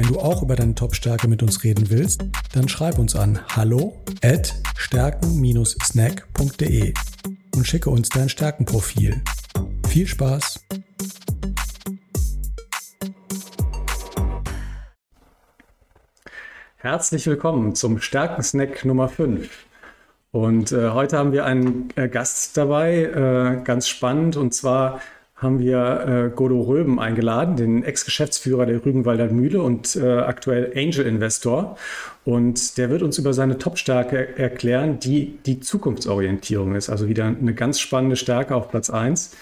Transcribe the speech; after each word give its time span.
Wenn 0.00 0.08
du 0.08 0.18
auch 0.18 0.42
über 0.42 0.56
deine 0.56 0.74
Top-Stärke 0.74 1.28
mit 1.28 1.42
uns 1.42 1.62
reden 1.62 1.90
willst, 1.90 2.24
dann 2.54 2.70
schreib 2.70 2.98
uns 2.98 3.14
an 3.14 3.38
hallo 3.54 4.00
at 4.22 4.54
stärken-snack.de 4.74 6.94
und 7.54 7.66
schicke 7.66 7.90
uns 7.90 8.08
dein 8.08 8.30
Stärkenprofil. 8.30 9.20
Viel 9.88 10.06
Spaß! 10.06 10.64
Herzlich 16.78 17.26
willkommen 17.26 17.74
zum 17.74 18.00
Stärkensnack 18.00 18.86
Nummer 18.86 19.10
5. 19.10 19.50
Und 20.30 20.72
äh, 20.72 20.92
heute 20.92 21.18
haben 21.18 21.32
wir 21.32 21.44
einen 21.44 21.90
äh, 21.96 22.08
Gast 22.08 22.56
dabei, 22.56 23.02
äh, 23.02 23.60
ganz 23.64 23.86
spannend, 23.86 24.38
und 24.38 24.54
zwar 24.54 25.02
haben 25.40 25.58
wir 25.58 26.06
äh, 26.06 26.36
Godo 26.36 26.60
Röben 26.60 27.00
eingeladen, 27.00 27.56
den 27.56 27.82
Ex-Geschäftsführer 27.82 28.66
der 28.66 28.84
Rügenwalder 28.84 29.28
Mühle 29.28 29.62
und 29.62 29.96
äh, 29.96 30.18
aktuell 30.18 30.72
Angel 30.76 31.06
Investor. 31.06 31.76
Und 32.24 32.76
der 32.76 32.90
wird 32.90 33.02
uns 33.02 33.18
über 33.18 33.32
seine 33.32 33.56
Top-Stärke 33.56 34.38
erklären, 34.38 34.98
die 35.00 35.38
die 35.46 35.60
Zukunftsorientierung 35.60 36.74
ist. 36.74 36.90
Also 36.90 37.08
wieder 37.08 37.24
eine 37.24 37.54
ganz 37.54 37.80
spannende 37.80 38.16
Stärke 38.16 38.54
auf 38.54 38.68
Platz 38.68 38.90
1. 38.90 39.34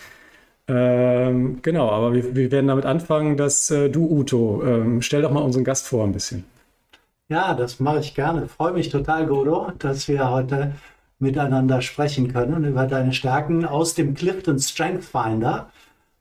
Ähm, 0.69 1.61
genau, 1.63 1.91
aber 1.91 2.13
wir, 2.13 2.37
wir, 2.37 2.53
werden 2.53 2.69
damit 2.69 2.85
anfangen, 2.85 3.37
dass 3.37 3.71
äh, 3.71 3.89
du, 3.89 4.07
Uto, 4.07 4.63
ähm, 4.65 5.03
stell 5.03 5.23
doch 5.23 5.33
mal 5.33 5.41
unseren 5.41 5.65
Gast 5.65 5.87
vor 5.87 6.05
ein 6.05 6.13
bisschen. 6.13 6.45
Ja, 7.29 7.55
das 7.55 7.81
mache 7.81 8.01
ich 8.01 8.15
gerne. 8.15 8.49
Freue 8.49 8.73
mich 8.73 8.91
total, 8.91 9.27
Godo, 9.27 9.73
dass 9.79 10.07
wir 10.09 10.31
heute 10.31 10.73
miteinander 11.19 11.83
sprechen 11.83 12.33
können 12.33 12.65
über 12.65 12.87
deine 12.87 13.13
Stärken 13.13 13.65
aus 13.65 13.95
dem 13.95 14.15
Clifton 14.15 14.59
Strength 14.59 15.05
Finder. 15.05 15.71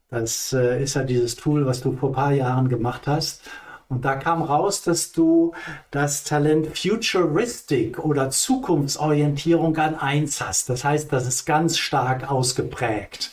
Das 0.10 0.54
äh, 0.54 0.82
ist 0.82 0.96
ja 0.96 1.04
dieses 1.04 1.36
Tool, 1.36 1.66
was 1.66 1.82
du 1.82 1.96
vor 1.98 2.10
ein 2.10 2.16
paar 2.16 2.32
Jahren 2.32 2.70
gemacht 2.70 3.08
hast. 3.08 3.42
Und 3.90 4.04
da 4.04 4.16
kam 4.16 4.42
raus, 4.42 4.82
dass 4.82 5.14
du 5.14 5.54
das 5.92 6.24
Talent 6.26 6.78
Futuristic 6.78 8.00
oder 8.00 8.30
Zukunftsorientierung 8.30 9.78
an 9.78 9.96
eins 9.96 10.42
hast. 10.42 10.70
Das 10.70 10.84
heißt, 10.84 11.12
das 11.12 11.26
ist 11.26 11.46
ganz 11.46 11.78
stark 11.78 12.30
ausgeprägt. 12.30 13.32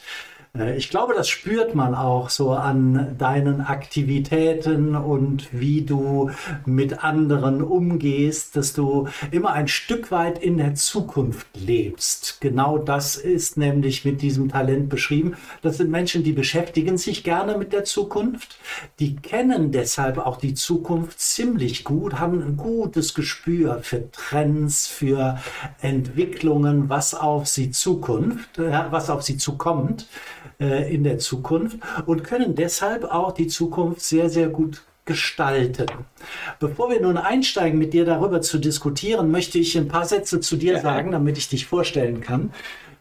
Äh, 0.57 0.77
ich 0.77 0.91
glaube, 0.91 1.15
das 1.15 1.29
spürt 1.29 1.75
man 1.75 1.95
auch 1.95 2.31
so 2.31 2.53
an 2.53 3.17
deinen 3.19 3.61
Aktivitäten 3.61 4.97
und 4.97 5.49
wie 5.53 5.83
du 5.83 6.31
mit 6.65 7.05
anderen 7.05 7.63
umgehst, 7.63 8.57
dass 8.57 8.73
du 8.73 9.09
immer 9.31 9.53
ein 9.53 9.69
Stück 9.69 10.11
weit 10.11 10.39
in 10.39 10.59
der 10.59 10.75
Zukunft 10.75 11.47
lebst. 11.55 12.41
Genau 12.41 12.79
das 12.79 13.17
ist 13.17 13.57
nämlich 13.57 14.05
mit 14.05 14.23
diesem 14.23 14.49
Talent 14.49 14.89
beschrieben. 14.89 15.37
Das 15.63 15.79
sind 15.79 15.91
Menschen, 15.91 16.23
die 16.23 16.33
beschäftigen 16.33 16.99
sich 16.99 17.25
gerne 17.25 17.59
mit 17.59 17.73
der 17.73 17.85
Zukunft, 17.85 18.59
die 18.99 19.17
kennen 19.17 19.73
deshalb 19.73 20.19
auch 20.19 20.37
die 20.37 20.55
Zukunft 20.55 21.21
ziemlich 21.21 21.85
gut, 21.85 22.19
haben 22.19 22.43
ein 22.43 22.57
gutes 22.57 23.15
Gespür 23.15 23.81
für 23.83 24.11
Trends, 24.11 24.87
für 24.87 25.39
Entwicklungen, 25.81 26.89
was 26.89 27.15
auf 27.15 27.47
sie 27.47 27.71
Zukunft, 27.71 28.59
äh, 28.59 28.73
was 28.91 29.11
auf 29.11 29.23
sie 29.23 29.37
zukommt 29.37 30.07
äh, 30.61 30.93
in 30.95 31.05
der 31.05 31.19
Zukunft 31.19 31.79
und 32.07 32.25
können 32.25 32.55
deshalb 32.55 33.05
auch 33.05 33.33
die 33.33 33.47
Zukunft 33.47 34.01
sehr, 34.03 34.31
sehr 34.31 34.49
gut 34.49 34.83
gestalten. 35.05 35.87
Bevor 36.61 36.91
wir 36.91 37.01
nun 37.01 37.19
einsteigen, 37.19 37.79
mit 37.79 37.93
dir 37.93 38.05
darüber 38.05 38.41
zu 38.41 38.59
diskutieren, 38.59 39.31
möchte 39.31 39.59
ich 39.59 39.77
ein 39.77 39.89
paar 39.89 40.07
Sätze 40.07 40.41
zu 40.41 40.57
dir 40.57 40.81
sagen, 40.81 41.13
damit 41.13 41.37
ich 41.37 41.49
dich 41.49 41.67
vorstellen 41.67 42.21
kann. 42.21 42.51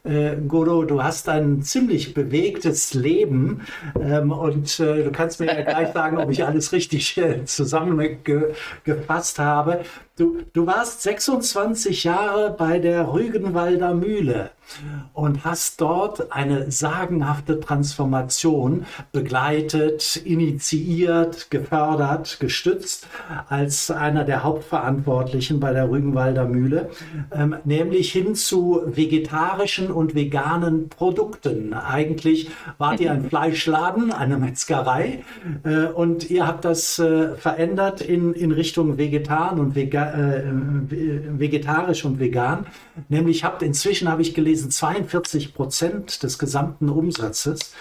Äh, 0.06 0.36
Godo, 0.50 0.84
du 0.84 1.02
hast 1.02 1.30
ein 1.30 1.62
ziemlich 1.62 2.14
bewegtes 2.14 2.94
Leben 2.94 3.62
ähm, 3.98 4.34
und 4.34 4.78
äh, 4.82 5.02
du 5.02 5.12
kannst 5.14 5.40
mir 5.40 5.46
ja 5.46 5.62
gleich 5.62 5.94
sagen, 5.94 6.18
ob 6.18 6.30
ich 6.30 6.44
alles 6.44 6.74
richtig 6.74 7.18
äh, 7.18 7.46
zusammengefasst 7.46 9.40
habe. 9.40 9.84
Du, 10.18 10.40
du 10.52 10.68
warst 10.68 11.04
26 11.04 12.04
Jahre 12.04 12.54
bei 12.58 12.80
der 12.80 13.14
Rügenwalder 13.14 13.94
Mühle 13.94 14.52
und 15.14 15.46
hast 15.46 15.82
dort 15.82 16.32
eine 16.32 16.72
sagenhafte 16.72 17.60
Transformation 17.60 18.86
begleitet, 19.12 20.16
initiiert, 20.18 21.52
gefördert, 21.52 22.38
gestützt 22.40 23.08
als 23.50 23.92
einer 23.92 24.24
der 24.24 24.44
Hauptverantwortlichen 24.44 25.60
bei 25.60 25.74
der 25.74 25.90
Rügenwalder 25.90 26.46
Mühle, 26.46 26.90
ähm, 27.32 27.56
nämlich 27.64 28.12
hin 28.12 28.36
zu 28.36 28.82
vegetarischen 28.86 29.92
und 29.92 30.16
veganen 30.16 30.90
Produkten. 30.90 31.74
Eigentlich 31.74 32.50
wart 32.78 33.00
ihr 33.00 33.12
ein 33.12 33.26
Fleischladen, 33.30 34.12
eine 34.12 34.38
Metzgerei 34.38 35.24
äh, 35.64 35.86
und 35.86 36.30
ihr 36.30 36.48
habt 36.48 36.66
das 36.66 37.00
äh, 37.00 37.36
verändert 37.36 38.02
in, 38.02 38.34
in 38.34 38.52
Richtung 38.52 38.98
vegetan 38.98 39.60
und 39.60 39.76
vega, 39.76 40.12
äh, 40.12 40.44
vegetarisch 40.90 42.06
und 42.06 42.20
vegan. 42.20 42.66
Nämlich 43.10 43.44
habt 43.44 43.62
inzwischen, 43.64 44.10
habe 44.10 44.22
ich 44.22 44.34
gelesen, 44.34 44.53
42 44.56 45.54
Prozent 45.54 46.24
des 46.24 46.38
gesamten 46.38 46.90
Umsatzes 46.90 47.74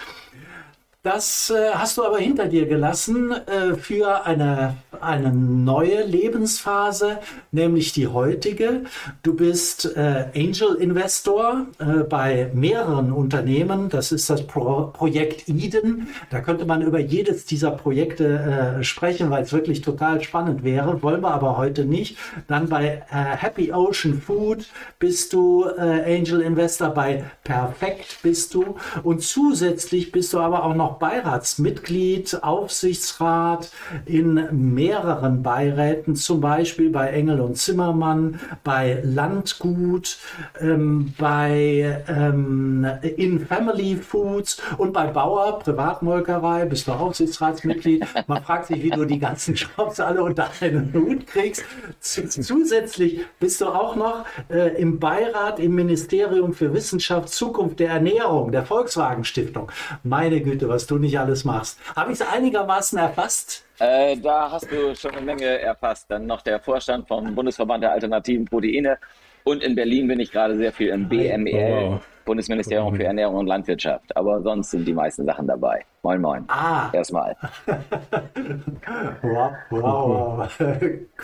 das 1.03 1.49
äh, 1.49 1.71
hast 1.73 1.97
du 1.97 2.05
aber 2.05 2.17
hinter 2.17 2.45
dir 2.45 2.65
gelassen 2.65 3.33
äh, 3.33 3.75
für 3.75 4.25
eine, 4.25 4.77
eine 5.01 5.33
neue 5.33 6.03
Lebensphase, 6.03 7.19
nämlich 7.51 7.91
die 7.91 8.07
heutige. 8.07 8.83
Du 9.21 9.35
bist 9.35 9.97
äh, 9.97 10.27
Angel 10.33 10.75
Investor 10.75 11.67
äh, 11.77 12.03
bei 12.03 12.49
mehreren 12.53 13.11
Unternehmen. 13.11 13.89
Das 13.89 14.13
ist 14.13 14.29
das 14.29 14.47
Pro 14.47 14.91
Projekt 14.93 15.49
Eden. 15.49 16.07
Da 16.29 16.39
könnte 16.39 16.65
man 16.65 16.81
über 16.81 16.99
jedes 16.99 17.45
dieser 17.45 17.71
Projekte 17.71 18.77
äh, 18.79 18.83
sprechen, 18.85 19.29
weil 19.29 19.43
es 19.43 19.51
wirklich 19.51 19.81
total 19.81 20.23
spannend 20.23 20.63
wäre. 20.63 21.03
Wollen 21.03 21.19
wir 21.21 21.31
aber 21.31 21.57
heute 21.57 21.83
nicht. 21.83 22.17
Dann 22.47 22.69
bei 22.69 23.03
äh, 23.11 23.15
Happy 23.35 23.73
Ocean 23.73 24.21
Food 24.21 24.67
bist 24.99 25.33
du 25.33 25.65
Angel 25.65 26.39
Investor. 26.39 26.89
Bei 26.89 27.25
Perfekt 27.43 28.19
bist 28.21 28.53
du. 28.53 28.77
Und 29.03 29.21
zusätzlich 29.21 30.13
bist 30.13 30.31
du 30.31 30.39
aber 30.39 30.63
auch 30.63 30.73
noch 30.73 30.92
auch 30.93 30.99
Beiratsmitglied, 30.99 32.43
Aufsichtsrat 32.43 33.71
in 34.05 34.73
mehreren 34.73 35.41
Beiräten, 35.41 36.15
zum 36.15 36.41
Beispiel 36.41 36.89
bei 36.89 37.09
Engel 37.09 37.41
und 37.41 37.57
Zimmermann, 37.57 38.39
bei 38.63 39.01
Landgut, 39.03 40.17
ähm, 40.59 41.13
bei 41.17 42.03
ähm, 42.07 42.85
In 43.17 43.45
Family 43.45 43.95
Foods 43.95 44.61
und 44.77 44.93
bei 44.93 45.07
Bauer, 45.07 45.59
Privatmolkerei, 45.59 46.65
bist 46.65 46.87
du 46.87 46.91
Aufsichtsratsmitglied. 46.91 48.05
Man 48.27 48.43
fragt 48.43 48.67
sich, 48.67 48.83
wie 48.83 48.89
du 48.89 49.05
die 49.05 49.19
ganzen 49.19 49.55
Jobs 49.55 49.99
alle 49.99 50.23
unter 50.23 50.49
einen 50.61 50.93
Hut 50.93 51.27
kriegst. 51.27 51.63
Zusätzlich 51.99 53.21
bist 53.39 53.61
du 53.61 53.67
auch 53.67 53.95
noch 53.95 54.25
äh, 54.49 54.79
im 54.79 54.99
Beirat 54.99 55.59
im 55.59 55.75
Ministerium 55.75 56.53
für 56.53 56.73
Wissenschaft, 56.73 57.29
Zukunft 57.29 57.79
der 57.79 57.89
Ernährung, 57.89 58.51
der 58.51 58.65
Volkswagen 58.65 59.23
Stiftung. 59.23 59.71
Meine 60.03 60.41
Güte, 60.41 60.69
was 60.69 60.82
was 60.83 60.87
du 60.87 60.97
nicht 60.97 61.17
alles 61.17 61.45
machst. 61.45 61.79
Habe 61.95 62.11
ich 62.11 62.19
es 62.19 62.27
einigermaßen 62.27 62.99
erfasst? 62.99 63.65
Äh, 63.79 64.17
da 64.17 64.51
hast 64.51 64.69
du 64.69 64.93
schon 64.95 65.11
eine 65.11 65.21
Menge 65.21 65.45
erfasst. 65.45 66.11
Dann 66.11 66.25
noch 66.27 66.41
der 66.41 66.59
Vorstand 66.59 67.07
vom 67.07 67.33
Bundesverband 67.33 67.83
der 67.83 67.93
alternativen 67.93 68.45
Proteine. 68.45 68.97
Und 69.45 69.63
in 69.63 69.75
Berlin 69.75 70.07
bin 70.07 70.19
ich 70.19 70.31
gerade 70.31 70.57
sehr 70.57 70.73
viel 70.73 70.89
im 70.89 71.07
BMEL, 71.07 71.91
wow. 71.91 72.01
Bundesministerium 72.25 72.95
für 72.95 73.03
Ernährung 73.03 73.35
und 73.35 73.47
Landwirtschaft. 73.47 74.15
Aber 74.15 74.41
sonst 74.41 74.71
sind 74.71 74.85
die 74.85 74.93
meisten 74.93 75.25
Sachen 75.25 75.47
dabei. 75.47 75.85
Moin, 76.03 76.21
moin. 76.21 76.45
Ah. 76.47 76.89
Erstmal. 76.93 77.35
wow, 79.21 79.51
wow, 79.69 80.49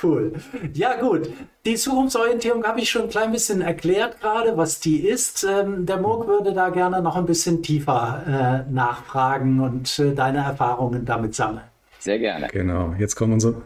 cool. 0.02 0.34
Ja, 0.74 1.00
gut. 1.00 1.30
Die 1.66 1.76
Zukunftsorientierung 1.76 2.64
habe 2.64 2.80
ich 2.80 2.90
schon 2.90 3.04
ein 3.04 3.10
klein 3.10 3.32
bisschen 3.32 3.62
erklärt 3.62 4.22
gerade, 4.22 4.58
was 4.58 4.80
die 4.80 5.08
ist. 5.08 5.44
Ähm, 5.44 5.86
der 5.86 5.98
Murk 5.98 6.28
würde 6.28 6.54
da 6.54 6.70
gerne 6.70 7.02
noch 7.02 7.16
ein 7.16 7.26
bisschen 7.26 7.62
tiefer 7.62 8.66
äh, 8.68 8.72
nachfragen 8.72 9.60
und 9.60 10.00
äh, 10.00 10.14
deine 10.14 10.40
Erfahrungen 10.40 11.06
damit 11.06 11.36
sammeln. 11.36 11.66
Sehr 12.00 12.18
gerne. 12.18 12.48
Genau. 12.48 12.94
Jetzt 12.98 13.16
kommen 13.16 13.34
unsere 13.34 13.62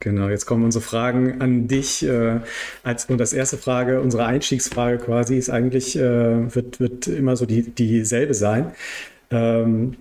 Genau, 0.00 0.28
jetzt 0.28 0.46
kommen 0.46 0.64
unsere 0.64 0.82
Fragen 0.84 1.40
an 1.40 1.66
dich. 1.66 2.04
Äh, 2.06 2.40
als, 2.84 3.06
und 3.06 3.18
das 3.18 3.32
erste 3.32 3.56
Frage, 3.58 4.00
unsere 4.00 4.26
Einstiegsfrage 4.26 4.98
quasi, 4.98 5.36
ist 5.36 5.50
eigentlich, 5.50 5.96
äh, 5.96 6.54
wird, 6.54 6.78
wird 6.78 7.08
immer 7.08 7.36
so 7.36 7.46
die, 7.46 7.62
dieselbe 7.62 8.34
sein. 8.34 8.72
Ähm, 9.30 9.96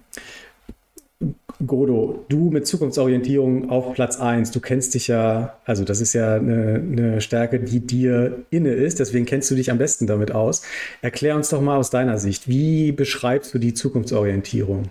Godo, 1.66 2.24
du 2.30 2.52
mit 2.52 2.68
Zukunftsorientierung 2.68 3.72
auf 3.72 3.96
Platz 3.96 4.20
1, 4.20 4.52
du 4.52 4.60
kennst 4.60 4.94
dich 4.94 5.08
ja, 5.08 5.58
also 5.66 5.84
das 5.84 6.02
ist 6.02 6.14
ja 6.14 6.36
eine, 6.36 6.76
eine, 6.76 7.22
Stärke, 7.22 7.60
die 7.60 7.80
dir 7.80 8.46
inne 8.52 8.74
ist, 8.74 9.00
deswegen 9.00 9.26
kennst 9.26 9.50
du 9.50 9.56
dich 9.56 9.72
am 9.72 9.80
besten 9.80 10.06
damit 10.06 10.32
aus. 10.32 10.62
Erklär 11.02 11.36
uns 11.36 11.50
doch 11.50 11.62
mal 11.62 11.78
aus 11.78 11.90
deiner 11.90 12.20
Sicht, 12.20 12.48
wie 12.48 12.92
beschreibst 12.92 13.56
du 13.56 13.58
die 13.58 13.74
Zukunftsorientierung? 13.74 14.84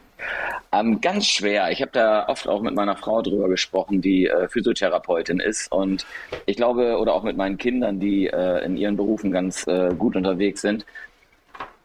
Ähm, 0.72 1.00
ganz 1.00 1.26
schwer. 1.26 1.70
Ich 1.70 1.80
habe 1.80 1.92
da 1.92 2.28
oft 2.28 2.48
auch 2.48 2.60
mit 2.60 2.74
meiner 2.74 2.96
Frau 2.96 3.22
drüber 3.22 3.48
gesprochen, 3.48 4.00
die 4.00 4.26
äh, 4.26 4.48
Physiotherapeutin 4.48 5.40
ist. 5.40 5.70
Und 5.70 6.06
ich 6.46 6.56
glaube, 6.56 6.98
oder 6.98 7.14
auch 7.14 7.22
mit 7.22 7.36
meinen 7.36 7.58
Kindern, 7.58 8.00
die 8.00 8.26
äh, 8.26 8.64
in 8.64 8.76
ihren 8.76 8.96
Berufen 8.96 9.30
ganz 9.30 9.66
äh, 9.66 9.94
gut 9.96 10.16
unterwegs 10.16 10.60
sind. 10.60 10.84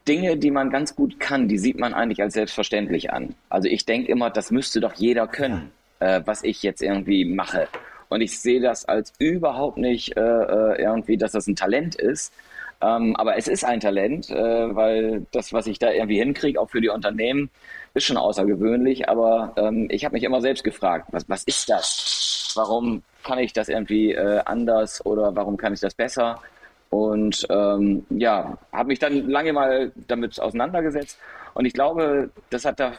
Dinge, 0.08 0.38
die 0.38 0.52
man 0.52 0.72
ganz 0.72 0.96
gut 0.96 1.20
kann, 1.20 1.48
die 1.48 1.60
sieht 1.60 1.80
man 1.80 1.94
eigentlich 1.94 2.22
als 2.22 2.34
selbstverständlich 2.34 3.14
an. 3.14 3.36
Also 3.50 3.68
ich 3.70 3.86
denke 3.86 4.12
immer, 4.12 4.32
das 4.32 4.50
müsste 4.50 4.80
doch 4.80 4.94
jeder 4.96 5.28
können, 5.28 5.72
äh, 6.00 6.22
was 6.26 6.44
ich 6.44 6.64
jetzt 6.64 6.82
irgendwie 6.82 7.24
mache. 7.24 7.68
Und 8.10 8.22
ich 8.22 8.40
sehe 8.40 8.60
das 8.60 8.86
als 8.86 9.14
überhaupt 9.20 9.78
nicht 9.78 10.18
äh, 10.18 10.22
äh, 10.22 10.82
irgendwie, 10.82 11.18
dass 11.18 11.34
das 11.34 11.48
ein 11.48 11.56
Talent 11.56 11.96
ist. 11.96 12.34
Ähm, 12.82 13.16
aber 13.16 13.38
es 13.38 13.48
ist 13.48 13.64
ein 13.64 13.80
Talent, 13.80 14.32
weil 14.32 15.28
das, 15.32 15.54
was 15.54 15.68
ich 15.68 15.78
da 15.78 15.92
irgendwie 15.92 16.18
hinkriege, 16.18 16.60
auch 16.60 16.72
für 16.72 16.82
die 16.82 16.90
Unternehmen, 16.90 17.52
ist 17.94 18.06
schon 18.06 18.18
außergewöhnlich, 18.18 19.10
aber 19.10 19.54
ähm, 19.58 19.88
ich 19.90 20.06
habe 20.06 20.14
mich 20.14 20.24
immer 20.24 20.42
selbst 20.42 20.64
gefragt, 20.64 21.08
was, 21.12 21.28
was 21.28 21.44
ist 21.44 21.70
das? 21.70 22.54
Warum 22.56 23.04
kann 23.24 23.40
ich 23.40 23.54
das 23.54 23.70
irgendwie 23.70 24.14
äh, 24.14 24.42
anders 24.46 25.06
oder 25.06 25.36
warum 25.36 25.58
kann 25.58 25.74
ich 25.74 25.80
das 25.80 25.94
besser? 25.94 26.42
Und 26.90 27.48
ähm, 27.50 28.06
ja, 28.10 28.58
habe 28.72 28.88
mich 28.88 29.00
dann 29.00 29.30
lange 29.30 29.54
mal 29.54 29.92
damit 30.08 30.40
auseinandergesetzt 30.40 31.18
und 31.54 31.66
ich 31.66 31.74
glaube, 31.74 32.30
das 32.50 32.66
hat 32.66 32.80
da 32.80 32.94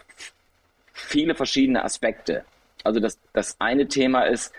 viele 0.93 1.35
verschiedene 1.35 1.85
Aspekte. 1.85 2.45
Also 2.85 3.01
das, 3.01 3.19
das 3.33 3.57
eine 3.59 3.89
Thema 3.89 4.23
ist, 4.23 4.53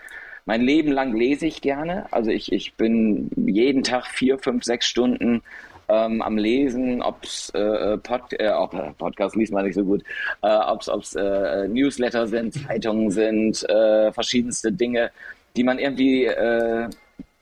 mein 0.46 0.62
Leben 0.62 0.92
lang 0.92 1.16
lese 1.16 1.46
ich 1.46 1.62
gerne. 1.62 2.06
Also 2.10 2.30
ich, 2.30 2.52
ich 2.52 2.74
bin 2.74 3.30
jeden 3.36 3.82
Tag 3.82 4.06
vier, 4.06 4.38
fünf, 4.38 4.64
sechs 4.64 4.86
Stunden 4.86 5.42
ähm, 5.88 6.22
am 6.22 6.36
Lesen, 6.36 7.02
ob 7.02 7.24
es 7.24 7.50
äh, 7.50 7.96
Pod, 7.98 8.32
äh, 8.32 8.46
äh, 8.46 8.92
Podcast 8.98 9.36
liest 9.36 9.52
man 9.52 9.64
nicht 9.64 9.74
so 9.74 9.84
gut, 9.84 10.02
äh, 10.42 10.56
ob 10.56 10.82
es 10.82 11.14
äh, 11.14 11.68
Newsletter 11.68 12.26
sind, 12.26 12.54
Zeitungen 12.66 13.10
sind, 13.10 13.68
äh, 13.68 14.12
verschiedenste 14.12 14.72
Dinge, 14.72 15.10
die 15.56 15.64
man 15.64 15.78
irgendwie 15.78 16.24
äh, 16.24 16.88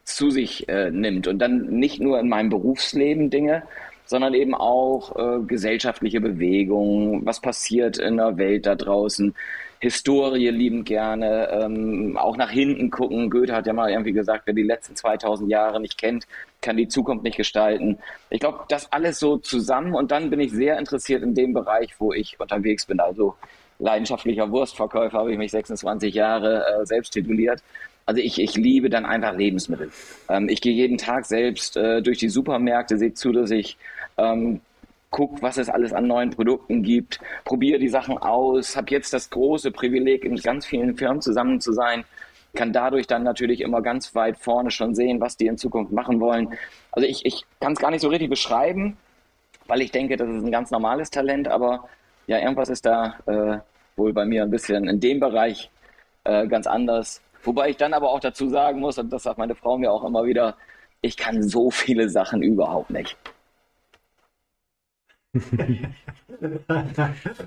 zu 0.05 0.31
sich 0.31 0.69
äh, 0.69 0.91
nimmt. 0.91 1.27
Und 1.29 1.39
dann 1.39 1.67
nicht 1.67 2.01
nur 2.01 2.19
in 2.21 2.29
meinem 2.29 2.51
Berufsleben 2.51 3.31
Dinge, 3.31 3.63
sondern 4.07 4.35
eben 4.35 4.55
auch 4.55 5.17
äh, 5.17 5.45
gesellschaftliche 5.47 6.21
Bewegungen, 6.21 7.25
was 7.25 7.41
passiert 7.41 7.99
in 7.99 8.17
der 8.17 8.37
Welt 8.37 8.67
da 8.67 8.75
draußen, 8.75 9.35
Historie 9.83 10.49
lieben 10.51 10.85
gerne, 10.85 11.49
ähm, 11.51 12.17
auch 12.17 12.37
nach 12.37 12.51
hinten 12.51 12.91
gucken. 12.91 13.31
Goethe 13.31 13.53
hat 13.53 13.67
ja 13.67 13.73
mal 13.73 13.91
irgendwie 13.91 14.13
gesagt, 14.13 14.43
wer 14.47 14.55
die 14.55 14.63
letzten 14.63 14.95
2000 14.95 15.51
Jahre 15.51 15.81
nicht 15.81 15.99
kennt, 15.99 16.29
kann 16.61 16.77
die 16.77 16.87
Zukunft 16.87 17.25
nicht 17.25 17.37
gestalten. 17.37 17.99
Ich 18.31 18.39
glaube, 18.39 18.61
das 18.69 18.93
alles 18.93 19.19
so 19.19 19.39
zusammen 19.39 19.95
und 19.95 20.13
dann 20.13 20.31
bin 20.31 20.39
ich 20.39 20.53
sehr 20.53 20.79
interessiert 20.79 21.25
in 21.25 21.35
dem 21.35 21.53
Bereich, 21.53 21.97
wo 21.99 22.13
ich 22.13 22.39
unterwegs 22.39 22.87
bin. 22.87 23.01
Also 23.01 23.35
leidenschaftlicher 23.81 24.53
Wurstverkäufer 24.53 25.19
habe 25.19 25.33
ich 25.33 25.39
mich 25.39 25.51
26 25.51 26.15
Jahre 26.15 26.65
äh, 26.65 26.87
selbst 26.87 27.11
tituliert. 27.11 27.61
Also 28.07 28.21
ich, 28.21 28.41
ich 28.41 28.57
liebe 28.57 28.91
dann 28.91 29.07
einfach 29.07 29.37
Lebensmittel. 29.37 29.91
Ähm, 30.29 30.49
ich 30.49 30.61
gehe 30.61 30.73
jeden 30.73 30.99
Tag 30.99 31.25
selbst 31.25 31.77
äh, 31.77 32.03
durch 32.03 32.19
die 32.19 32.29
Supermärkte, 32.29 32.99
sehe 32.99 33.15
zu, 33.15 33.33
dass 33.33 33.51
ich 33.51 33.77
ähm, 34.19 34.61
guck, 35.11 35.43
was 35.43 35.59
es 35.59 35.69
alles 35.69 35.93
an 35.93 36.07
neuen 36.07 36.31
Produkten 36.31 36.83
gibt, 36.83 37.21
probiere 37.45 37.79
die 37.79 37.89
Sachen 37.89 38.19
aus, 38.19 38.77
habe 38.77 38.91
jetzt 38.91 39.13
das 39.13 39.31
große 39.31 39.71
Privileg, 39.71 40.25
in 40.25 40.37
ganz 40.37 40.67
vielen 40.67 40.97
Firmen 40.97 41.21
zusammen 41.21 41.61
zu 41.61 41.73
sein, 41.73 42.05
kann 42.55 42.73
dadurch 42.73 43.07
dann 43.07 43.23
natürlich 43.23 43.61
immer 43.61 43.83
ganz 43.83 44.15
weit 44.15 44.39
vorne 44.39 44.71
schon 44.71 44.95
sehen, 44.95 45.21
was 45.21 45.37
die 45.37 45.47
in 45.47 45.57
Zukunft 45.57 45.93
machen 45.93 46.21
wollen. 46.21 46.49
Also 46.91 47.07
ich, 47.07 47.25
ich 47.25 47.45
kann 47.61 47.73
es 47.73 47.79
gar 47.79 47.91
nicht 47.91 48.01
so 48.01 48.09
richtig 48.09 48.31
beschreiben, 48.31 48.97
weil 49.67 49.81
ich 49.81 49.93
denke, 49.93 50.17
das 50.17 50.29
ist 50.29 50.45
ein 50.45 50.51
ganz 50.51 50.71
normales 50.71 51.11
Talent, 51.11 51.49
aber 51.49 51.89
ja, 52.27 52.39
irgendwas 52.39 52.69
ist 52.69 52.85
da 52.85 53.17
äh, 53.27 53.59
wohl 53.97 54.13
bei 54.13 54.25
mir 54.25 54.43
ein 54.43 54.51
bisschen 54.51 54.89
in 54.89 55.01
dem 55.01 55.21
Bereich 55.21 55.71
äh, 56.25 56.47
ganz 56.47 56.67
anders. 56.67 57.21
Wobei 57.43 57.71
ich 57.71 57.77
dann 57.77 57.95
aber 57.95 58.11
auch 58.11 58.21
dazu 58.21 58.49
sagen 58.49 58.81
muss, 58.81 58.99
und 58.99 59.13
das 59.13 59.25
sagt 59.25 59.39
meine 59.39 59.55
Frau 59.55 59.79
mir 59.79 59.93
auch 59.93 60.05
immer 60.05 60.25
wieder, 60.25 60.57
ich 61.01 61.17
kann 61.17 61.43
so 61.43 61.71
viele 61.71 62.09
Sachen 62.09 62.43
überhaupt 62.43 62.91
nicht 62.91 63.17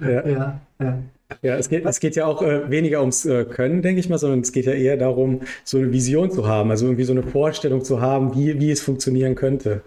ja. 0.02 0.28
Ja, 0.28 0.60
ja. 0.80 1.04
ja, 1.42 1.56
es, 1.56 1.70
geht, 1.70 1.86
es 1.86 2.00
geht 2.00 2.16
ja 2.16 2.26
auch 2.26 2.42
äh, 2.42 2.70
weniger 2.70 3.02
ums 3.02 3.26
äh, 3.26 3.46
Können, 3.46 3.82
denke 3.84 4.00
ich 4.00 4.10
mal, 4.10 4.18
sondern 4.18 4.40
es 4.40 4.52
geht 4.52 4.66
ja 4.66 4.74
eher 4.74 4.98
darum, 4.98 5.42
so 5.64 5.78
eine 5.78 5.92
Vision 5.92 6.32
zu 6.32 6.48
haben, 6.48 6.72
also 6.72 6.86
irgendwie 6.88 7.04
so 7.04 7.14
eine 7.14 7.24
Vorstellung 7.24 7.84
zu 7.84 8.02
haben, 8.02 8.36
wie, 8.36 8.60
wie 8.60 8.72
es 8.72 8.82
funktionieren 8.82 9.36
könnte. 9.36 9.82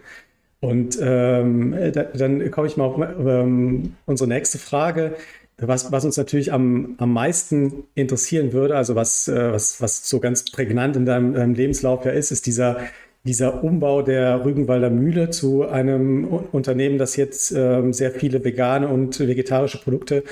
Und 0.60 0.99
ähm, 1.00 1.75
da, 1.93 2.05
dann 2.05 2.50
komme 2.50 2.66
ich 2.66 2.76
mal 2.76 2.84
auf 2.87 2.99
ähm, 2.99 3.96
unsere 4.06 4.28
nächste 4.28 4.58
Frage. 4.58 5.14
Was, 5.60 5.90
was 5.90 6.05
uns 6.05 6.16
natürlich 6.16 6.52
am, 6.52 6.94
am 6.99 7.12
meisten 7.12 7.84
interessieren 7.94 8.52
würde, 8.52 8.76
also 8.76 8.94
was, 8.94 9.26
äh, 9.26 9.52
was, 9.52 9.81
was 9.82 10.08
so 10.08 10.20
ganz 10.20 10.44
prägnant 10.50 10.96
in 10.96 11.05
deinem, 11.05 11.34
deinem 11.34 11.55
Lebenslauf 11.55 12.05
ja 12.05 12.12
ist, 12.12 12.31
ist 12.31 12.46
dieser 12.46 12.78
dieser 13.25 13.62
Umbau 13.62 14.02
der 14.02 14.44
Rügenwalder 14.44 14.90
Mühle 14.90 15.31
zu 15.31 15.69
einem 15.69 16.25
Unternehmen, 16.25 16.99
das 16.99 17.16
jetzt 17.16 17.52
ähm, 17.52 17.93
sehr 17.93 18.10
viele 18.10 18.43
vegane 18.43 18.88
und 18.88 19.20
vegetarische 19.20 19.78
Produkte 19.78 20.25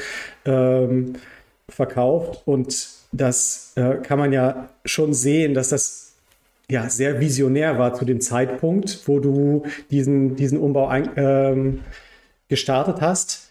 ähm, 0.44 1.14
verkauft. 1.69 2.43
Und 2.46 2.88
das 3.12 3.73
äh, 3.76 3.96
kann 3.96 4.19
man 4.19 4.32
ja 4.32 4.70
schon 4.84 5.14
sehen, 5.14 5.52
dass 5.52 5.69
das 5.69 6.14
ja 6.70 6.88
sehr 6.88 7.20
visionär 7.20 7.78
war 7.78 7.94
zu 7.94 8.05
dem 8.05 8.20
Zeitpunkt, 8.20 9.02
wo 9.06 9.20
du 9.20 9.64
diesen, 9.90 10.37
diesen 10.37 10.58
Umbau 10.58 10.88
ein, 10.88 11.11
ähm, 11.17 11.81
gestartet 12.49 13.00
hast. 13.00 13.45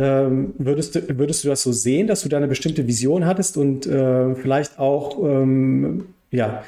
Ähm, 0.00 0.54
würdest, 0.56 0.94
du, 0.94 1.18
würdest 1.18 1.44
du 1.44 1.48
das 1.48 1.62
so 1.62 1.72
sehen, 1.72 2.06
dass 2.06 2.22
du 2.22 2.30
da 2.30 2.38
eine 2.38 2.48
bestimmte 2.48 2.86
Vision 2.86 3.26
hattest 3.26 3.58
und 3.58 3.86
äh, 3.86 4.34
vielleicht 4.34 4.78
auch 4.78 5.22
ähm, 5.22 6.06
ja, 6.30 6.62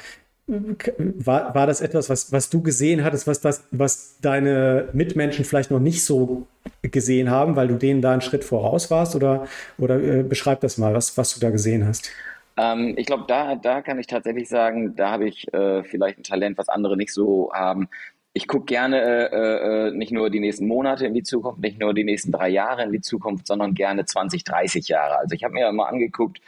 war, 0.45 1.55
war 1.55 1.65
das 1.65 1.81
etwas, 1.81 2.09
was, 2.09 2.31
was 2.31 2.49
du 2.49 2.61
gesehen 2.61 3.03
hattest, 3.03 3.25
was, 3.25 3.41
das, 3.41 3.63
was 3.71 4.19
deine 4.19 4.89
Mitmenschen 4.93 5.45
vielleicht 5.45 5.71
noch 5.71 5.79
nicht 5.79 6.03
so 6.03 6.45
gesehen 6.83 7.31
haben, 7.31 7.55
weil 7.55 7.69
du 7.69 7.75
denen 7.75 8.01
da 8.01 8.11
einen 8.11 8.21
Schritt 8.21 8.43
voraus 8.43 8.91
warst? 8.91 9.15
Oder, 9.15 9.47
oder 9.79 10.01
äh, 10.01 10.23
beschreib 10.23 10.59
das 10.61 10.77
mal, 10.77 10.93
was, 10.93 11.17
was 11.17 11.33
du 11.33 11.39
da 11.39 11.49
gesehen 11.49 11.87
hast. 11.87 12.11
Ähm, 12.57 12.93
ich 12.97 13.07
glaube, 13.07 13.23
da, 13.27 13.55
da 13.55 13.81
kann 13.81 13.97
ich 13.99 14.07
tatsächlich 14.07 14.47
sagen, 14.47 14.95
da 14.95 15.11
habe 15.11 15.27
ich 15.27 15.51
äh, 15.53 15.83
vielleicht 15.83 16.19
ein 16.19 16.23
Talent, 16.23 16.57
was 16.57 16.69
andere 16.69 16.97
nicht 16.97 17.13
so 17.13 17.51
haben. 17.53 17.87
Ich 18.35 18.47
gucke 18.47 18.65
gerne 18.65 18.99
äh, 19.31 19.87
äh, 19.87 19.91
nicht 19.91 20.11
nur 20.11 20.31
die 20.31 20.39
nächsten 20.39 20.67
Monate 20.67 21.05
in 21.05 21.13
die 21.13 21.21
Zukunft, 21.21 21.59
nicht 21.61 21.79
nur 21.79 21.93
die 21.93 22.03
nächsten 22.03 22.31
drei 22.31 22.49
Jahre 22.49 22.83
in 22.83 22.91
die 22.91 23.01
Zukunft, 23.01 23.45
sondern 23.45 23.75
gerne 23.75 24.05
20, 24.05 24.43
30 24.43 24.87
Jahre. 24.87 25.17
Also 25.17 25.35
ich 25.35 25.43
habe 25.43 25.53
mir 25.53 25.69
immer 25.69 25.87
angeguckt, 25.87 26.41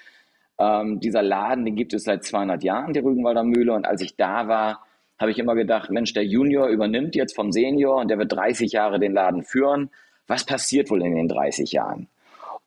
ähm, 0.57 0.99
dieser 0.99 1.21
Laden, 1.21 1.65
den 1.65 1.75
gibt 1.75 1.93
es 1.93 2.03
seit 2.03 2.23
200 2.23 2.63
Jahren, 2.63 2.93
die 2.93 2.99
Rügenwalder 2.99 3.43
Mühle. 3.43 3.73
Und 3.73 3.85
als 3.85 4.01
ich 4.01 4.15
da 4.15 4.47
war, 4.47 4.83
habe 5.19 5.31
ich 5.31 5.37
immer 5.37 5.53
gedacht, 5.53 5.91
Mensch, 5.91 6.13
der 6.13 6.25
Junior 6.25 6.67
übernimmt 6.67 7.15
jetzt 7.15 7.35
vom 7.35 7.51
Senior 7.51 7.97
und 7.97 8.09
der 8.09 8.17
wird 8.17 8.31
30 8.31 8.71
Jahre 8.71 8.99
den 8.99 9.13
Laden 9.13 9.43
führen. 9.43 9.91
Was 10.27 10.43
passiert 10.43 10.89
wohl 10.89 11.03
in 11.03 11.15
den 11.15 11.27
30 11.27 11.71
Jahren? 11.71 12.07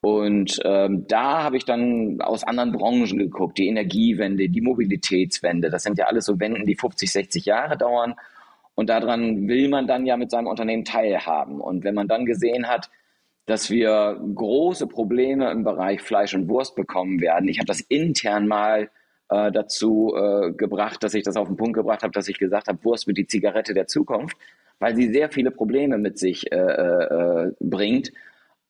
Und 0.00 0.60
ähm, 0.64 1.06
da 1.08 1.42
habe 1.42 1.56
ich 1.56 1.64
dann 1.64 2.20
aus 2.20 2.44
anderen 2.44 2.70
Branchen 2.70 3.18
geguckt, 3.18 3.58
die 3.58 3.66
Energiewende, 3.66 4.48
die 4.48 4.60
Mobilitätswende. 4.60 5.70
Das 5.70 5.82
sind 5.82 5.98
ja 5.98 6.06
alles 6.06 6.24
so 6.24 6.38
Wenden, 6.38 6.66
die 6.66 6.76
50, 6.76 7.10
60 7.10 7.44
Jahre 7.46 7.76
dauern. 7.76 8.14
Und 8.78 8.90
daran 8.90 9.48
will 9.48 9.68
man 9.68 9.88
dann 9.88 10.06
ja 10.06 10.16
mit 10.16 10.30
seinem 10.30 10.46
Unternehmen 10.46 10.84
teilhaben. 10.84 11.60
Und 11.60 11.82
wenn 11.82 11.96
man 11.96 12.06
dann 12.06 12.26
gesehen 12.26 12.68
hat, 12.68 12.90
dass 13.44 13.70
wir 13.70 14.20
große 14.36 14.86
Probleme 14.86 15.50
im 15.50 15.64
Bereich 15.64 16.00
Fleisch 16.00 16.32
und 16.32 16.46
Wurst 16.46 16.76
bekommen 16.76 17.20
werden. 17.20 17.48
Ich 17.48 17.58
habe 17.58 17.66
das 17.66 17.80
intern 17.80 18.46
mal 18.46 18.88
äh, 19.30 19.50
dazu 19.50 20.14
äh, 20.16 20.52
gebracht, 20.52 21.02
dass 21.02 21.14
ich 21.14 21.24
das 21.24 21.36
auf 21.36 21.48
den 21.48 21.56
Punkt 21.56 21.74
gebracht 21.74 22.04
habe, 22.04 22.12
dass 22.12 22.28
ich 22.28 22.38
gesagt 22.38 22.68
habe, 22.68 22.78
Wurst 22.84 23.08
wird 23.08 23.18
die 23.18 23.26
Zigarette 23.26 23.74
der 23.74 23.88
Zukunft, 23.88 24.36
weil 24.78 24.94
sie 24.94 25.12
sehr 25.12 25.28
viele 25.28 25.50
Probleme 25.50 25.98
mit 25.98 26.16
sich 26.16 26.52
äh, 26.52 26.56
äh, 26.56 27.50
bringt. 27.58 28.12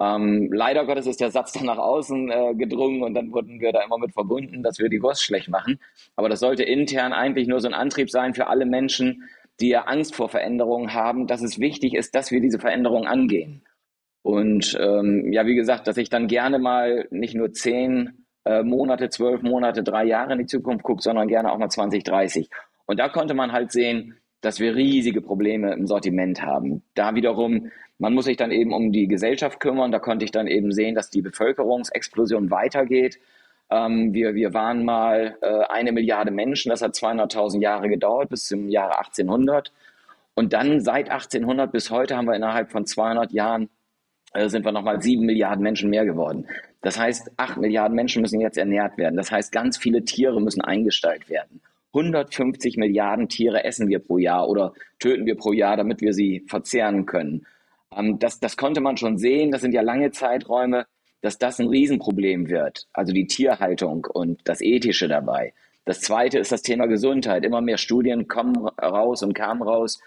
Ähm, 0.00 0.50
leider 0.50 0.86
Gottes 0.86 1.06
ist 1.06 1.20
der 1.20 1.32
Satz 1.32 1.52
dann 1.52 1.66
nach 1.66 1.76
außen 1.76 2.30
äh, 2.30 2.54
gedrungen 2.54 3.02
und 3.02 3.12
dann 3.12 3.30
wurden 3.30 3.60
wir 3.60 3.72
da 3.72 3.82
immer 3.82 3.98
mit 3.98 4.14
verbunden, 4.14 4.62
dass 4.62 4.78
wir 4.78 4.88
die 4.88 5.02
Wurst 5.02 5.22
schlecht 5.22 5.50
machen. 5.50 5.80
Aber 6.16 6.30
das 6.30 6.40
sollte 6.40 6.62
intern 6.62 7.12
eigentlich 7.12 7.46
nur 7.46 7.60
so 7.60 7.68
ein 7.68 7.74
Antrieb 7.74 8.10
sein 8.10 8.32
für 8.32 8.46
alle 8.46 8.64
Menschen, 8.64 9.28
die 9.60 9.68
ja 9.68 9.82
Angst 9.82 10.14
vor 10.14 10.28
Veränderungen 10.28 10.94
haben, 10.94 11.26
dass 11.26 11.42
es 11.42 11.58
wichtig 11.58 11.94
ist, 11.94 12.14
dass 12.14 12.30
wir 12.30 12.40
diese 12.40 12.58
Veränderungen 12.58 13.06
angehen. 13.06 13.62
Und 14.22 14.76
ähm, 14.80 15.32
ja, 15.32 15.46
wie 15.46 15.54
gesagt, 15.54 15.86
dass 15.86 15.96
ich 15.96 16.10
dann 16.10 16.26
gerne 16.26 16.58
mal 16.58 17.06
nicht 17.10 17.34
nur 17.34 17.52
zehn 17.52 18.26
äh, 18.44 18.62
Monate, 18.62 19.08
zwölf 19.08 19.42
Monate, 19.42 19.82
drei 19.82 20.04
Jahre 20.04 20.32
in 20.32 20.40
die 20.40 20.46
Zukunft 20.46 20.82
gucke, 20.82 21.02
sondern 21.02 21.28
gerne 21.28 21.52
auch 21.52 21.58
mal 21.58 21.68
20, 21.68 22.04
30. 22.04 22.50
Und 22.86 22.98
da 22.98 23.08
konnte 23.08 23.34
man 23.34 23.52
halt 23.52 23.72
sehen, 23.72 24.16
dass 24.40 24.60
wir 24.60 24.76
riesige 24.76 25.20
Probleme 25.20 25.72
im 25.72 25.86
Sortiment 25.86 26.42
haben. 26.42 26.82
Da 26.94 27.14
wiederum, 27.14 27.70
man 27.98 28.14
muss 28.14 28.26
sich 28.26 28.36
dann 28.36 28.52
eben 28.52 28.72
um 28.72 28.92
die 28.92 29.08
Gesellschaft 29.08 29.60
kümmern. 29.60 29.90
Da 29.90 29.98
konnte 29.98 30.24
ich 30.24 30.30
dann 30.30 30.46
eben 30.46 30.72
sehen, 30.72 30.94
dass 30.94 31.10
die 31.10 31.22
Bevölkerungsexplosion 31.22 32.50
weitergeht. 32.50 33.18
Ähm, 33.70 34.12
wir, 34.12 34.34
wir 34.34 34.54
waren 34.54 34.84
mal 34.84 35.36
äh, 35.42 35.64
eine 35.68 35.92
Milliarde 35.92 36.30
Menschen, 36.30 36.70
das 36.70 36.82
hat 36.82 36.94
200.000 36.94 37.60
Jahre 37.60 37.88
gedauert, 37.88 38.30
bis 38.30 38.44
zum 38.44 38.68
Jahre 38.68 38.98
1800. 38.98 39.72
Und 40.34 40.52
dann 40.52 40.80
seit 40.80 41.10
1800 41.10 41.70
bis 41.70 41.90
heute 41.90 42.16
haben 42.16 42.26
wir 42.26 42.34
innerhalb 42.34 42.70
von 42.70 42.86
200 42.86 43.32
Jahren 43.32 43.68
äh, 44.32 44.48
sind 44.48 44.64
wir 44.64 44.72
nochmal 44.72 45.02
sieben 45.02 45.26
Milliarden 45.26 45.62
Menschen 45.62 45.90
mehr 45.90 46.04
geworden. 46.04 46.46
Das 46.80 46.98
heißt, 46.98 47.32
acht 47.36 47.58
Milliarden 47.58 47.94
Menschen 47.94 48.22
müssen 48.22 48.40
jetzt 48.40 48.56
ernährt 48.56 48.96
werden. 48.98 49.16
Das 49.16 49.32
heißt, 49.32 49.52
ganz 49.52 49.78
viele 49.78 50.04
Tiere 50.04 50.40
müssen 50.40 50.60
eingestellt 50.60 51.28
werden. 51.28 51.60
150 51.94 52.76
Milliarden 52.76 53.28
Tiere 53.28 53.64
essen 53.64 53.88
wir 53.88 53.98
pro 53.98 54.18
Jahr 54.18 54.48
oder 54.48 54.74
töten 54.98 55.26
wir 55.26 55.36
pro 55.36 55.52
Jahr, 55.52 55.76
damit 55.76 56.00
wir 56.00 56.12
sie 56.12 56.44
verzehren 56.46 57.06
können. 57.06 57.46
Ähm, 57.96 58.18
das, 58.18 58.40
das 58.40 58.56
konnte 58.56 58.80
man 58.80 58.96
schon 58.96 59.18
sehen. 59.18 59.50
Das 59.50 59.62
sind 59.62 59.72
ja 59.72 59.80
lange 59.80 60.10
Zeiträume, 60.10 60.86
dass 61.20 61.38
das 61.38 61.58
ein 61.58 61.68
Riesenproblem 61.68 62.48
wird. 62.48 62.86
Also 62.92 63.12
die 63.12 63.26
Tierhaltung 63.26 64.06
und 64.12 64.40
das 64.44 64.60
Ethische 64.60 65.08
dabei. 65.08 65.52
Das 65.84 66.00
zweite 66.00 66.38
ist 66.38 66.52
das 66.52 66.62
Thema 66.62 66.86
Gesundheit. 66.86 67.44
Immer 67.44 67.60
mehr 67.60 67.78
Studien 67.78 68.28
kommen 68.28 68.56
raus 68.66 69.22
und 69.22 69.32
kamen 69.32 69.62
raus, 69.62 70.00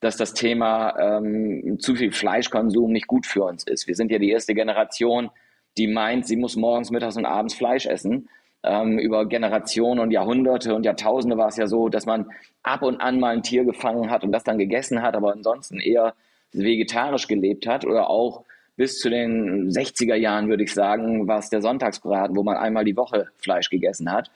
dass 0.00 0.16
das 0.16 0.34
Thema 0.34 0.94
ähm, 0.98 1.78
zu 1.78 1.94
viel 1.94 2.12
Fleischkonsum 2.12 2.92
nicht 2.92 3.06
gut 3.06 3.24
für 3.24 3.44
uns 3.44 3.64
ist. 3.64 3.86
Wir 3.86 3.94
sind 3.94 4.10
ja 4.10 4.18
die 4.18 4.30
erste 4.30 4.52
Generation, 4.52 5.30
die 5.78 5.86
meint, 5.86 6.26
sie 6.26 6.36
muss 6.36 6.56
morgens, 6.56 6.90
mittags 6.90 7.16
und 7.16 7.24
abends 7.24 7.54
Fleisch 7.54 7.86
essen. 7.86 8.28
Ähm, 8.64 8.98
über 8.98 9.26
Generationen 9.26 10.00
und 10.00 10.10
Jahrhunderte 10.10 10.74
und 10.74 10.84
Jahrtausende 10.84 11.36
war 11.36 11.48
es 11.48 11.56
ja 11.56 11.66
so, 11.66 11.88
dass 11.88 12.04
man 12.04 12.30
ab 12.62 12.82
und 12.82 13.00
an 13.00 13.18
mal 13.18 13.34
ein 13.34 13.42
Tier 13.42 13.64
gefangen 13.64 14.10
hat 14.10 14.24
und 14.24 14.32
das 14.32 14.44
dann 14.44 14.58
gegessen 14.58 15.02
hat, 15.02 15.16
aber 15.16 15.32
ansonsten 15.32 15.80
eher 15.80 16.14
vegetarisch 16.52 17.26
gelebt 17.26 17.66
hat 17.66 17.84
oder 17.84 18.10
auch 18.10 18.44
bis 18.76 18.98
zu 18.98 19.10
den 19.10 19.70
60er 19.70 20.14
Jahren, 20.14 20.48
würde 20.48 20.64
ich 20.64 20.72
sagen, 20.72 21.28
war 21.28 21.38
es 21.38 21.50
der 21.50 21.62
Sonntagsbraten, 21.62 22.36
wo 22.36 22.42
man 22.42 22.56
einmal 22.56 22.84
die 22.84 22.96
Woche 22.96 23.28
Fleisch 23.36 23.68
gegessen 23.70 24.10
hat. 24.10 24.30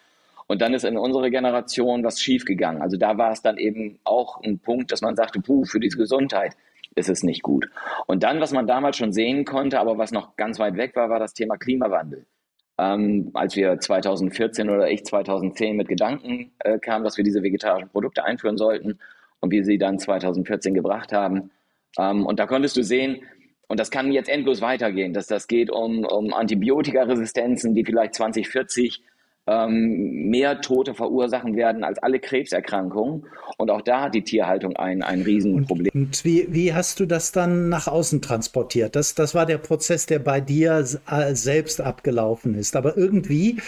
Und 0.46 0.62
dann 0.62 0.74
ist 0.74 0.84
in 0.84 0.96
unserer 0.96 1.30
Generation 1.30 2.04
was 2.04 2.20
schiefgegangen. 2.20 2.80
Also 2.80 2.96
da 2.96 3.18
war 3.18 3.32
es 3.32 3.42
dann 3.42 3.56
eben 3.58 3.98
auch 4.04 4.40
ein 4.42 4.58
Punkt, 4.58 4.92
dass 4.92 5.00
man 5.00 5.16
sagte, 5.16 5.40
puh, 5.40 5.64
für 5.64 5.80
die 5.80 5.88
Gesundheit 5.88 6.52
ist 6.94 7.08
es 7.08 7.22
nicht 7.22 7.42
gut. 7.42 7.68
Und 8.06 8.22
dann, 8.22 8.40
was 8.40 8.52
man 8.52 8.66
damals 8.66 8.96
schon 8.96 9.12
sehen 9.12 9.44
konnte, 9.44 9.80
aber 9.80 9.98
was 9.98 10.12
noch 10.12 10.36
ganz 10.36 10.58
weit 10.58 10.76
weg 10.76 10.94
war, 10.94 11.10
war 11.10 11.18
das 11.18 11.34
Thema 11.34 11.56
Klimawandel. 11.56 12.26
Ähm, 12.78 13.30
als 13.34 13.56
wir 13.56 13.78
2014 13.78 14.68
oder 14.68 14.88
ich 14.90 15.04
2010 15.04 15.76
mit 15.76 15.88
Gedanken 15.88 16.52
äh, 16.60 16.78
kamen, 16.78 17.04
dass 17.04 17.16
wir 17.16 17.24
diese 17.24 17.42
vegetarischen 17.42 17.88
Produkte 17.88 18.24
einführen 18.24 18.58
sollten 18.58 18.98
und 19.40 19.50
wir 19.50 19.64
sie 19.64 19.78
dann 19.78 19.98
2014 19.98 20.74
gebracht 20.74 21.12
haben. 21.12 21.50
Ähm, 21.98 22.26
und 22.26 22.38
da 22.38 22.46
konntest 22.46 22.76
du 22.76 22.82
sehen, 22.82 23.22
und 23.68 23.80
das 23.80 23.90
kann 23.90 24.12
jetzt 24.12 24.28
endlos 24.28 24.60
weitergehen, 24.60 25.12
dass 25.12 25.26
das 25.26 25.48
geht 25.48 25.70
um, 25.70 26.04
um 26.04 26.32
Antibiotikaresistenzen, 26.32 27.74
die 27.74 27.84
vielleicht 27.84 28.14
2040 28.14 29.02
ähm, 29.46 30.28
mehr 30.28 30.60
Tote 30.60 30.94
verursachen 30.94 31.56
werden 31.56 31.84
als 31.84 31.98
alle 31.98 32.18
Krebserkrankungen. 32.18 33.26
Und 33.58 33.70
auch 33.70 33.80
da 33.80 34.02
hat 34.02 34.14
die 34.14 34.22
Tierhaltung 34.22 34.76
ein, 34.76 35.02
ein 35.02 35.22
Riesenproblem. 35.22 35.90
Und, 35.94 36.00
und 36.00 36.24
wie, 36.24 36.46
wie 36.50 36.74
hast 36.74 36.98
du 36.98 37.06
das 37.06 37.32
dann 37.32 37.68
nach 37.68 37.86
außen 37.86 38.20
transportiert? 38.22 38.96
Das, 38.96 39.14
das 39.14 39.34
war 39.34 39.46
der 39.46 39.58
Prozess, 39.58 40.06
der 40.06 40.18
bei 40.18 40.40
dir 40.40 40.84
äh, 41.08 41.34
selbst 41.34 41.80
abgelaufen 41.80 42.54
ist. 42.54 42.74
Aber 42.74 42.96
irgendwie 42.96 43.58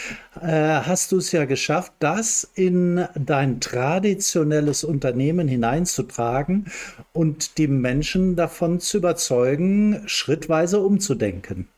äh, 0.41 0.47
hast 0.47 1.13
du 1.13 1.19
es 1.19 1.31
ja 1.31 1.45
geschafft, 1.45 1.93
das 2.01 2.51
in 2.55 3.07
dein 3.15 3.61
traditionelles 3.61 4.83
Unternehmen 4.83 5.47
hineinzutragen 5.47 6.67
und 7.13 7.57
die 7.57 7.69
Menschen 7.69 8.35
davon 8.35 8.81
zu 8.81 8.99
überzeugen, 8.99 10.03
schrittweise 10.07 10.81
umzudenken. 10.81 11.69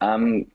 Ähm, 0.00 0.46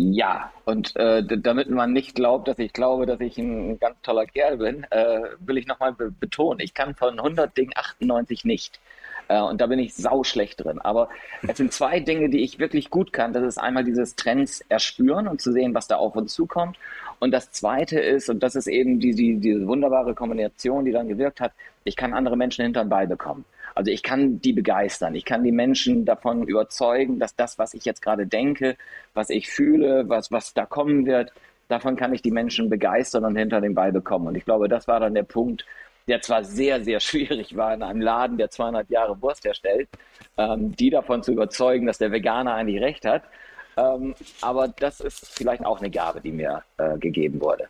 ja, 0.00 0.52
und 0.64 0.94
äh, 0.94 1.24
damit 1.24 1.70
man 1.70 1.92
nicht 1.92 2.14
glaubt, 2.14 2.46
dass 2.46 2.60
ich 2.60 2.72
glaube, 2.72 3.04
dass 3.04 3.20
ich 3.20 3.36
ein 3.36 3.80
ganz 3.80 3.96
toller 4.02 4.26
Kerl 4.26 4.58
bin, 4.58 4.86
äh, 4.90 5.22
will 5.40 5.58
ich 5.58 5.66
nochmal 5.66 5.92
be 5.92 6.12
betonen, 6.12 6.60
ich 6.60 6.72
kann 6.72 6.94
von 6.94 7.18
100 7.18 7.56
Dingen 7.56 7.72
98 7.74 8.44
nicht. 8.44 8.78
Äh, 9.26 9.40
und 9.40 9.60
da 9.60 9.66
bin 9.66 9.80
ich 9.80 9.94
sauschlecht 9.94 10.64
drin. 10.64 10.80
Aber 10.80 11.08
es 11.46 11.56
sind 11.56 11.72
zwei 11.72 11.98
Dinge, 11.98 12.28
die 12.30 12.42
ich 12.42 12.60
wirklich 12.60 12.90
gut 12.90 13.12
kann. 13.12 13.32
Das 13.32 13.42
ist 13.42 13.58
einmal 13.58 13.82
dieses 13.82 14.14
Trends 14.14 14.60
erspüren 14.68 15.26
und 15.26 15.40
zu 15.40 15.52
sehen, 15.52 15.74
was 15.74 15.88
da 15.88 15.96
auf 15.96 16.14
uns 16.14 16.32
zukommt. 16.32 16.78
Und 17.18 17.32
das 17.32 17.50
zweite 17.50 17.98
ist, 17.98 18.30
und 18.30 18.42
das 18.44 18.54
ist 18.54 18.68
eben 18.68 19.00
die, 19.00 19.16
die, 19.16 19.38
diese 19.38 19.66
wunderbare 19.66 20.14
Kombination, 20.14 20.84
die 20.84 20.92
dann 20.92 21.08
gewirkt 21.08 21.40
hat, 21.40 21.52
ich 21.82 21.96
kann 21.96 22.14
andere 22.14 22.36
Menschen 22.36 22.62
hintern 22.62 22.88
Ball 22.88 23.08
bekommen. 23.08 23.44
Also 23.78 23.92
ich 23.92 24.02
kann 24.02 24.40
die 24.40 24.52
begeistern, 24.52 25.14
ich 25.14 25.24
kann 25.24 25.44
die 25.44 25.52
Menschen 25.52 26.04
davon 26.04 26.42
überzeugen, 26.42 27.20
dass 27.20 27.36
das, 27.36 27.60
was 27.60 27.74
ich 27.74 27.84
jetzt 27.84 28.02
gerade 28.02 28.26
denke, 28.26 28.76
was 29.14 29.30
ich 29.30 29.48
fühle, 29.48 30.08
was, 30.08 30.32
was 30.32 30.52
da 30.52 30.66
kommen 30.66 31.06
wird, 31.06 31.32
davon 31.68 31.94
kann 31.94 32.12
ich 32.12 32.20
die 32.20 32.32
Menschen 32.32 32.68
begeistern 32.70 33.24
und 33.24 33.36
hinter 33.36 33.60
den 33.60 33.76
Ball 33.76 33.92
bekommen. 33.92 34.26
Und 34.26 34.34
ich 34.34 34.44
glaube, 34.44 34.66
das 34.68 34.88
war 34.88 34.98
dann 34.98 35.14
der 35.14 35.22
Punkt, 35.22 35.64
der 36.08 36.20
zwar 36.20 36.42
sehr, 36.42 36.82
sehr 36.82 36.98
schwierig 37.08 37.56
war 37.56 37.72
in 37.72 37.84
einem 37.84 38.00
Laden, 38.00 38.36
der 38.36 38.50
200 38.50 38.90
Jahre 38.90 39.22
Wurst 39.22 39.44
herstellt, 39.44 39.88
ähm, 40.36 40.74
die 40.74 40.90
davon 40.90 41.22
zu 41.22 41.30
überzeugen, 41.30 41.86
dass 41.86 41.98
der 41.98 42.10
Veganer 42.10 42.54
eigentlich 42.54 42.82
recht 42.82 43.04
hat. 43.04 43.22
Ähm, 43.76 44.16
aber 44.40 44.66
das 44.66 44.98
ist 44.98 45.38
vielleicht 45.38 45.64
auch 45.64 45.78
eine 45.78 45.90
Gabe, 45.90 46.20
die 46.20 46.32
mir 46.32 46.64
äh, 46.78 46.98
gegeben 46.98 47.40
wurde. 47.40 47.68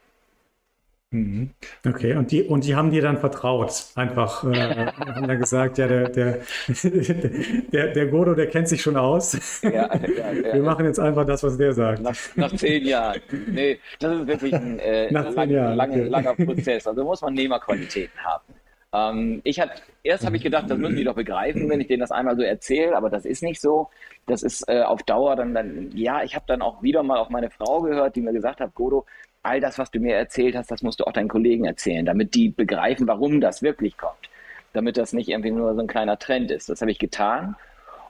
Mhm. 1.10 1.50
Okay, 1.86 2.14
und 2.16 2.30
die, 2.30 2.42
und 2.42 2.64
die 2.64 2.74
haben 2.74 2.90
dir 2.90 3.00
dann 3.00 3.16
vertraut. 3.16 3.86
Einfach 3.94 4.44
äh, 4.44 4.86
haben 4.92 5.26
dann 5.26 5.38
gesagt, 5.38 5.78
ja, 5.78 5.88
der, 5.88 6.10
der, 6.10 6.40
der, 7.72 7.88
der 7.94 8.06
Godo, 8.08 8.34
der 8.34 8.46
kennt 8.48 8.68
sich 8.68 8.82
schon 8.82 8.96
aus. 8.96 9.62
Ja, 9.62 9.70
ja, 9.70 10.32
ja, 10.32 10.54
Wir 10.54 10.62
machen 10.62 10.84
jetzt 10.84 10.98
einfach 10.98 11.24
das, 11.24 11.42
was 11.42 11.56
der 11.56 11.72
sagt. 11.72 12.02
Nach, 12.02 12.14
nach 12.36 12.54
zehn 12.54 12.86
Jahren. 12.86 13.20
Nee, 13.46 13.78
das 14.00 14.20
ist 14.20 14.26
wirklich 14.26 14.54
ein 14.54 14.78
äh, 14.80 15.08
lang, 15.12 15.34
lang, 15.34 15.90
okay. 15.90 16.02
langer 16.08 16.34
Prozess. 16.34 16.86
Also 16.86 17.02
muss 17.04 17.22
man 17.22 17.32
Nehmerqualitäten 17.32 18.18
haben. 18.22 18.44
Ähm, 18.92 19.40
ich 19.44 19.60
hat, 19.60 19.82
erst 20.02 20.26
habe 20.26 20.36
ich 20.36 20.42
gedacht, 20.42 20.70
das 20.70 20.78
müssen 20.78 20.96
die 20.96 21.04
doch 21.04 21.14
begreifen, 21.14 21.68
wenn 21.70 21.80
ich 21.80 21.88
denen 21.88 22.00
das 22.00 22.10
einmal 22.10 22.36
so 22.36 22.42
erzähle, 22.42 22.96
aber 22.96 23.08
das 23.10 23.24
ist 23.24 23.42
nicht 23.42 23.60
so. 23.60 23.88
Das 24.26 24.42
ist 24.42 24.68
äh, 24.68 24.82
auf 24.82 25.02
Dauer 25.02 25.36
dann, 25.36 25.54
dann 25.54 25.90
ja, 25.94 26.22
ich 26.22 26.34
habe 26.34 26.44
dann 26.48 26.60
auch 26.60 26.82
wieder 26.82 27.02
mal 27.02 27.18
auf 27.18 27.30
meine 27.30 27.50
Frau 27.50 27.80
gehört, 27.80 28.16
die 28.16 28.20
mir 28.20 28.32
gesagt 28.32 28.60
hat, 28.60 28.74
Godo, 28.74 29.06
all 29.42 29.60
das, 29.60 29.78
was 29.78 29.90
du 29.90 30.00
mir 30.00 30.16
erzählt 30.16 30.56
hast, 30.56 30.70
das 30.70 30.82
musst 30.82 31.00
du 31.00 31.04
auch 31.04 31.12
deinen 31.12 31.28
Kollegen 31.28 31.64
erzählen, 31.64 32.04
damit 32.04 32.34
die 32.34 32.48
begreifen, 32.48 33.06
warum 33.06 33.40
das 33.40 33.62
wirklich 33.62 33.96
kommt. 33.96 34.28
Damit 34.72 34.96
das 34.96 35.12
nicht 35.12 35.28
irgendwie 35.28 35.50
nur 35.50 35.74
so 35.74 35.80
ein 35.80 35.86
kleiner 35.86 36.18
Trend 36.18 36.50
ist. 36.50 36.68
Das 36.68 36.80
habe 36.80 36.90
ich 36.90 36.98
getan. 36.98 37.56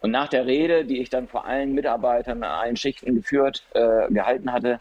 Und 0.01 0.11
nach 0.11 0.29
der 0.29 0.47
Rede, 0.47 0.85
die 0.85 1.01
ich 1.01 1.11
dann 1.11 1.29
vor 1.29 1.47
allen 1.47 1.75
Mitarbeitern 1.75 2.43
an 2.43 2.51
allen 2.51 2.77
Schichten 2.77 3.15
geführt, 3.15 3.65
äh, 3.75 4.13
gehalten 4.13 4.53
hatte, 4.53 4.81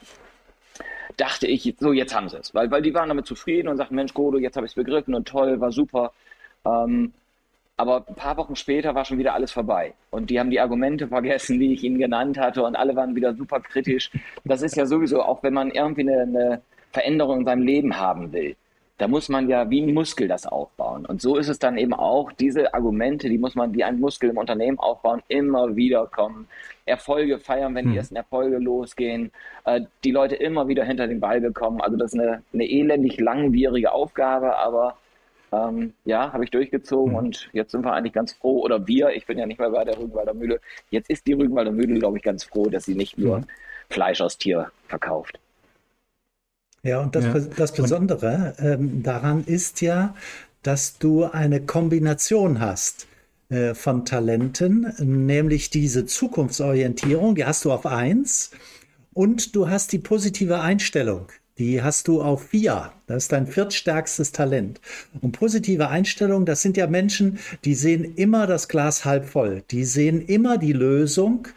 dachte 1.18 1.48
ich, 1.48 1.76
so 1.80 1.94
jetzt 1.94 2.16
haben 2.16 2.30
sie 2.30 2.38
es. 2.38 2.54
Weil, 2.54 2.70
weil 2.72 2.82
die 2.82 2.94
waren 2.94 3.10
damit 3.10 3.26
zufrieden 3.26 3.68
und 3.68 3.78
sagten, 3.78 3.96
Mensch, 3.96 4.14
Godo, 4.14 4.38
jetzt 4.38 4.56
habe 4.56 4.66
ich 4.66 4.72
es 4.72 4.76
begriffen 4.76 5.16
und 5.16 5.28
toll, 5.28 5.60
war 5.60 5.72
super. 5.72 6.14
Ähm, 6.66 7.14
aber 7.78 8.04
ein 8.08 8.16
paar 8.16 8.38
Wochen 8.38 8.56
später 8.56 8.96
war 8.96 9.06
schon 9.06 9.20
wieder 9.20 9.36
alles 9.36 9.52
vorbei. 9.52 9.94
Und 10.10 10.32
die 10.32 10.40
haben 10.40 10.50
die 10.50 10.60
Argumente 10.60 11.08
vergessen, 11.08 11.60
die 11.60 11.74
ich 11.74 11.84
ihnen 11.84 12.00
genannt 12.00 12.38
hatte. 12.40 12.64
Und 12.64 12.76
alle 12.76 12.96
waren 12.96 13.16
wieder 13.16 13.36
super 13.36 13.60
kritisch. 13.60 14.12
Das 14.44 14.64
ist 14.64 14.76
ja 14.76 14.88
sowieso, 14.88 15.22
auch 15.22 15.44
wenn 15.44 15.54
man 15.54 15.70
irgendwie 15.70 16.02
eine, 16.02 16.22
eine 16.22 16.62
Veränderung 16.92 17.40
in 17.40 17.46
seinem 17.46 17.62
Leben 17.62 17.98
haben 18.00 18.34
will, 18.34 18.56
da 18.98 19.08
muss 19.08 19.30
man 19.30 19.48
ja 19.48 19.70
wie 19.70 19.82
ein 19.82 19.94
Muskel 19.94 20.28
das 20.28 20.48
aufbauen. 20.48 21.06
Und 21.06 21.22
so 21.22 21.38
ist 21.38 21.50
es 21.50 21.60
dann 21.60 21.78
eben 21.78 21.94
auch, 21.94 22.32
diese 22.32 22.74
Argumente, 22.74 23.30
die 23.30 23.38
muss 23.38 23.54
man 23.54 23.72
wie 23.76 23.84
ein 23.84 24.00
Muskel 24.00 24.32
im 24.32 24.38
Unternehmen 24.38 24.80
aufbauen, 24.80 25.22
immer 25.28 25.76
wieder 25.76 26.08
kommen. 26.08 26.48
Erfolge 26.86 27.38
feiern, 27.38 27.76
wenn 27.76 27.86
die 27.86 27.92
hm. 27.92 27.98
ersten 27.98 28.16
Erfolge 28.16 28.58
losgehen, 28.58 29.32
äh, 29.66 29.82
die 30.04 30.12
Leute 30.12 30.36
immer 30.36 30.68
wieder 30.68 30.84
hinter 30.84 31.06
den 31.06 31.20
Ball 31.20 31.42
bekommen. 31.42 31.80
Also 31.80 31.96
das 31.96 32.14
ist 32.14 32.20
eine, 32.20 32.42
eine 32.54 32.66
elendig 32.66 33.20
langwierige 33.20 33.92
Aufgabe, 33.92 34.58
aber 34.58 34.98
ähm, 35.52 35.94
ja, 36.06 36.34
habe 36.34 36.44
ich 36.44 36.52
durchgezogen 36.52 37.14
mhm. 37.14 37.18
und 37.18 37.50
jetzt 37.54 37.72
sind 37.72 37.84
wir 37.84 37.94
eigentlich 37.94 38.14
ganz 38.14 38.34
froh, 38.34 38.62
oder 38.62 38.88
wir, 38.88 39.10
ich 39.12 39.26
bin 39.26 39.38
ja 39.38 39.46
nicht 39.46 39.60
mehr 39.60 39.70
bei 39.70 39.86
der 39.86 39.98
Rügenwalder 39.98 40.34
Mühle, 40.34 40.60
jetzt 40.90 41.10
ist 41.10 41.26
die 41.28 41.34
Rügenwalder 41.34 41.72
Mühle, 41.72 42.00
glaube 42.00 42.18
ich, 42.18 42.24
ganz 42.24 42.44
froh, 42.44 42.70
dass 42.70 42.86
sie 42.86 42.96
nicht 42.96 43.18
nur 43.18 43.40
mhm. 43.40 43.46
Fleisch 43.90 44.22
aus 44.22 44.38
Tier 44.38 44.72
verkauft. 44.88 45.40
Ja, 46.84 47.02
und 47.02 47.16
das, 47.16 47.26
ja. 47.26 47.40
das 47.56 47.74
Besondere 47.74 48.56
ähm, 48.60 49.04
daran 49.04 49.44
ist 49.44 49.82
ja, 49.82 50.16
dass 50.64 51.00
du 51.00 51.26
eine 51.26 51.62
Kombination 51.62 52.60
hast 52.60 53.08
äh, 53.50 53.74
von 53.74 54.06
Talenten, 54.06 54.94
nämlich 55.00 55.70
diese 55.70 56.06
Zukunftsorientierung, 56.06 57.36
die 57.36 57.46
hast 57.46 57.66
du 57.66 57.72
auf 57.72 57.86
eins, 57.86 58.52
und 59.14 59.56
du 59.56 59.68
hast 59.68 59.92
die 59.94 60.00
positive 60.00 60.60
Einstellung. 60.60 61.28
Die 61.60 61.82
hast 61.82 62.08
du 62.08 62.22
auf 62.22 62.50
vier. 62.50 62.92
Das 63.08 63.24
ist 63.24 63.32
dein 63.32 63.48
viertstärkstes 63.48 64.34
Talent. 64.34 64.82
Und 65.22 65.32
positive 65.32 65.88
Einstellung, 65.88 66.46
das 66.46 66.62
sind 66.62 66.76
ja 66.78 66.88
Menschen, 66.88 67.40
die 67.64 67.74
sehen 67.74 68.16
immer 68.16 68.48
das 68.48 68.68
Glas 68.68 69.06
halb 69.06 69.26
voll. 69.26 69.64
Die 69.72 69.86
sehen 69.86 70.22
immer 70.22 70.58
die 70.58 70.74
Lösung. 70.74 71.48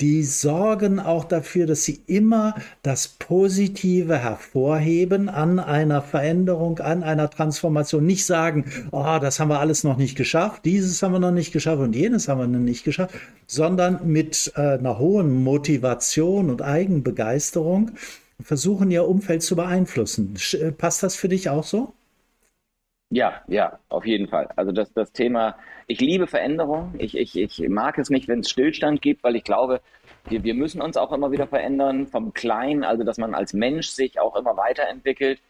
Die 0.00 0.22
sorgen 0.22 1.00
auch 1.00 1.24
dafür, 1.24 1.66
dass 1.66 1.84
sie 1.84 2.00
immer 2.06 2.54
das 2.82 3.08
Positive 3.08 4.18
hervorheben 4.18 5.28
an 5.28 5.58
einer 5.58 6.02
Veränderung, 6.02 6.78
an 6.80 7.02
einer 7.02 7.30
Transformation. 7.30 8.04
Nicht 8.04 8.26
sagen, 8.26 8.66
oh, 8.92 9.18
das 9.20 9.40
haben 9.40 9.48
wir 9.48 9.60
alles 9.60 9.84
noch 9.84 9.96
nicht 9.96 10.16
geschafft, 10.16 10.64
dieses 10.64 11.02
haben 11.02 11.12
wir 11.12 11.18
noch 11.18 11.30
nicht 11.30 11.52
geschafft 11.52 11.80
und 11.80 11.96
jenes 11.96 12.28
haben 12.28 12.40
wir 12.40 12.46
noch 12.46 12.58
nicht 12.58 12.84
geschafft, 12.84 13.14
sondern 13.46 14.00
mit 14.06 14.52
äh, 14.56 14.60
einer 14.60 14.98
hohen 14.98 15.42
Motivation 15.42 16.50
und 16.50 16.62
Eigenbegeisterung 16.62 17.92
versuchen, 18.42 18.90
ihr 18.90 19.06
Umfeld 19.06 19.42
zu 19.42 19.56
beeinflussen. 19.56 20.36
Äh, 20.52 20.72
passt 20.72 21.02
das 21.02 21.16
für 21.16 21.28
dich 21.28 21.48
auch 21.48 21.64
so? 21.64 21.92
Ja, 23.12 23.42
ja, 23.48 23.78
auf 23.88 24.06
jeden 24.06 24.28
Fall. 24.28 24.48
Also 24.54 24.70
das, 24.70 24.92
das 24.92 25.12
Thema, 25.12 25.56
ich 25.88 26.00
liebe 26.00 26.28
Veränderung. 26.28 26.94
Ich, 26.98 27.16
ich, 27.16 27.36
ich 27.36 27.68
mag 27.68 27.98
es 27.98 28.08
nicht, 28.08 28.28
wenn 28.28 28.40
es 28.40 28.50
Stillstand 28.50 29.02
gibt, 29.02 29.24
weil 29.24 29.34
ich 29.34 29.42
glaube, 29.42 29.80
wir, 30.28 30.44
wir 30.44 30.54
müssen 30.54 30.80
uns 30.80 30.96
auch 30.96 31.10
immer 31.12 31.32
wieder 31.32 31.48
verändern, 31.48 32.06
vom 32.06 32.32
Kleinen, 32.32 32.84
also 32.84 33.02
dass 33.02 33.18
man 33.18 33.34
als 33.34 33.52
Mensch 33.52 33.88
sich 33.88 34.20
auch 34.20 34.36
immer 34.36 34.56
weiterentwickelt, 34.56 35.40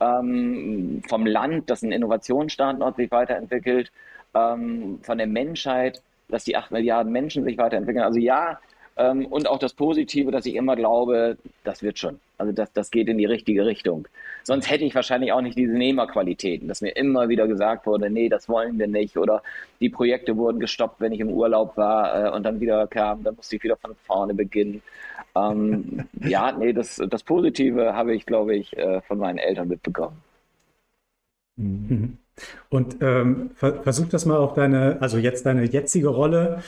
ähm, 0.00 1.02
vom 1.08 1.24
Land, 1.26 1.70
dass 1.70 1.82
ein 1.82 1.92
Innovationsstandort 1.92 2.96
sich 2.96 3.10
weiterentwickelt, 3.10 3.90
ähm, 4.34 4.98
von 5.02 5.16
der 5.16 5.26
Menschheit, 5.26 6.02
dass 6.28 6.44
die 6.44 6.56
acht 6.56 6.70
Milliarden 6.70 7.12
Menschen 7.12 7.44
sich 7.44 7.56
weiterentwickeln. 7.56 8.04
Also 8.04 8.18
ja, 8.18 8.60
ähm, 8.96 9.26
und 9.26 9.46
auch 9.46 9.58
das 9.58 9.74
Positive, 9.74 10.30
dass 10.30 10.46
ich 10.46 10.54
immer 10.54 10.74
glaube, 10.74 11.36
das 11.64 11.82
wird 11.82 11.98
schon. 11.98 12.18
Also 12.38 12.52
das, 12.52 12.72
das 12.72 12.90
geht 12.90 13.08
in 13.08 13.18
die 13.18 13.26
richtige 13.26 13.66
Richtung. 13.66 14.08
Sonst 14.42 14.70
hätte 14.70 14.84
ich 14.84 14.94
wahrscheinlich 14.94 15.32
auch 15.32 15.40
nicht 15.42 15.58
diese 15.58 15.72
Nehmerqualitäten, 15.72 16.68
dass 16.68 16.80
mir 16.80 16.96
immer 16.96 17.28
wieder 17.28 17.46
gesagt 17.46 17.86
wurde, 17.86 18.08
nee, 18.08 18.28
das 18.28 18.48
wollen 18.48 18.78
wir 18.78 18.86
nicht. 18.86 19.16
Oder 19.18 19.42
die 19.80 19.90
Projekte 19.90 20.36
wurden 20.36 20.60
gestoppt, 20.60 21.00
wenn 21.00 21.12
ich 21.12 21.20
im 21.20 21.30
Urlaub 21.30 21.76
war 21.76 22.26
äh, 22.26 22.30
und 22.30 22.44
dann 22.44 22.60
wieder 22.60 22.86
kam, 22.86 23.22
dann 23.22 23.36
musste 23.36 23.56
ich 23.56 23.62
wieder 23.62 23.76
von 23.76 23.94
vorne 24.06 24.32
beginnen. 24.32 24.82
Ähm, 25.34 26.06
ja, 26.20 26.52
nee, 26.52 26.72
das, 26.72 27.00
das 27.08 27.22
Positive 27.22 27.94
habe 27.94 28.14
ich, 28.14 28.24
glaube 28.24 28.56
ich, 28.56 28.76
äh, 28.78 29.02
von 29.02 29.18
meinen 29.18 29.38
Eltern 29.38 29.68
mitbekommen. 29.68 30.16
Mhm. 31.56 32.18
Und 32.68 32.98
ähm, 33.00 33.50
versuch 33.54 34.08
das 34.08 34.26
mal 34.26 34.36
auf 34.36 34.54
deine, 34.54 34.98
also 35.00 35.16
jetzt 35.16 35.46
deine 35.46 35.64
jetzige 35.64 36.08
Rolle 36.08 36.62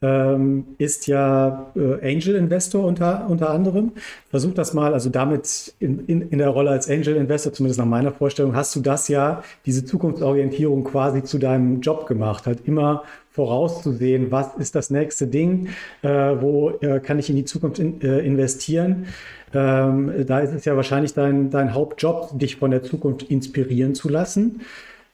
ähm, 0.00 0.64
ist 0.78 1.06
ja 1.08 1.72
äh, 1.74 2.14
Angel 2.14 2.36
Investor 2.36 2.84
unter, 2.84 3.28
unter 3.28 3.50
anderem. 3.50 3.92
Versuch 4.30 4.54
das 4.54 4.72
mal, 4.74 4.92
also 4.92 5.10
damit 5.10 5.74
in, 5.80 6.06
in, 6.06 6.22
in 6.22 6.38
der 6.38 6.50
Rolle 6.50 6.70
als 6.70 6.88
Angel 6.88 7.16
Investor, 7.16 7.52
zumindest 7.52 7.78
nach 7.78 7.86
meiner 7.86 8.12
Vorstellung, 8.12 8.54
hast 8.54 8.76
du 8.76 8.80
das 8.80 9.08
ja, 9.08 9.42
diese 9.66 9.84
Zukunftsorientierung 9.84 10.84
quasi 10.84 11.24
zu 11.24 11.38
deinem 11.38 11.80
Job 11.80 12.06
gemacht, 12.06 12.46
halt 12.46 12.66
immer 12.66 13.02
vorauszusehen, 13.30 14.30
was 14.30 14.54
ist 14.56 14.74
das 14.74 14.90
nächste 14.90 15.26
Ding, 15.26 15.68
äh, 16.02 16.08
wo 16.08 16.70
äh, 16.80 17.00
kann 17.00 17.18
ich 17.18 17.30
in 17.30 17.36
die 17.36 17.44
Zukunft 17.44 17.78
in, 17.78 18.00
äh, 18.00 18.18
investieren. 18.20 19.06
Ähm, 19.54 20.26
da 20.26 20.40
ist 20.40 20.52
es 20.52 20.64
ja 20.64 20.76
wahrscheinlich 20.76 21.14
dein, 21.14 21.50
dein 21.50 21.74
Hauptjob, 21.74 22.38
dich 22.38 22.56
von 22.56 22.70
der 22.70 22.82
Zukunft 22.82 23.22
inspirieren 23.24 23.94
zu 23.94 24.08
lassen. 24.08 24.60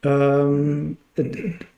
Ähm, 0.05 0.97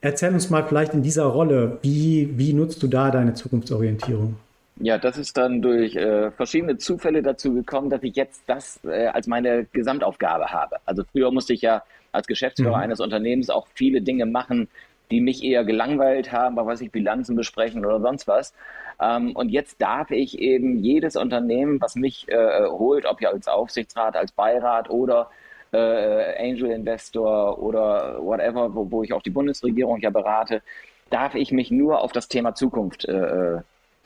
erzähl 0.00 0.32
uns 0.32 0.50
mal 0.50 0.64
vielleicht 0.64 0.94
in 0.94 1.02
dieser 1.02 1.24
Rolle, 1.24 1.78
wie, 1.82 2.30
wie 2.36 2.52
nutzt 2.52 2.82
du 2.82 2.88
da 2.88 3.10
deine 3.10 3.34
Zukunftsorientierung? 3.34 4.36
Ja, 4.78 4.98
das 4.98 5.16
ist 5.16 5.36
dann 5.36 5.62
durch 5.62 5.96
äh, 5.96 6.30
verschiedene 6.32 6.76
Zufälle 6.76 7.22
dazu 7.22 7.54
gekommen, 7.54 7.88
dass 7.88 8.02
ich 8.02 8.14
jetzt 8.14 8.42
das 8.46 8.78
äh, 8.84 9.06
als 9.06 9.26
meine 9.26 9.64
Gesamtaufgabe 9.72 10.46
habe. 10.46 10.76
Also 10.84 11.02
früher 11.10 11.30
musste 11.30 11.54
ich 11.54 11.62
ja 11.62 11.82
als 12.12 12.26
Geschäftsführer 12.26 12.76
mhm. 12.76 12.82
eines 12.82 13.00
Unternehmens 13.00 13.48
auch 13.48 13.66
viele 13.74 14.02
Dinge 14.02 14.26
machen, 14.26 14.68
die 15.10 15.20
mich 15.20 15.42
eher 15.42 15.64
gelangweilt 15.64 16.32
haben, 16.32 16.56
was 16.56 16.66
weiß 16.66 16.80
ich, 16.82 16.90
Bilanzen 16.90 17.36
besprechen 17.36 17.86
oder 17.86 18.00
sonst 18.00 18.28
was. 18.28 18.52
Ähm, 19.00 19.34
und 19.34 19.50
jetzt 19.50 19.80
darf 19.80 20.10
ich 20.10 20.38
eben 20.38 20.78
jedes 20.78 21.16
Unternehmen, 21.16 21.80
was 21.80 21.94
mich 21.94 22.28
äh, 22.28 22.66
holt, 22.66 23.06
ob 23.06 23.22
ja 23.22 23.30
als 23.30 23.48
Aufsichtsrat, 23.48 24.16
als 24.16 24.32
Beirat 24.32 24.90
oder 24.90 25.30
äh, 25.72 26.38
Angel 26.38 26.70
Investor 26.70 27.58
oder 27.58 28.18
whatever, 28.20 28.74
wo, 28.74 28.90
wo, 28.90 29.02
ich 29.02 29.12
auch 29.12 29.22
die 29.22 29.30
Bundesregierung 29.30 30.00
ja 30.00 30.10
berate, 30.10 30.62
darf 31.10 31.34
ich 31.34 31.52
mich 31.52 31.70
nur 31.70 32.00
auf 32.02 32.12
das 32.12 32.28
Thema 32.28 32.54
Zukunft 32.54 33.04
äh, 33.04 33.58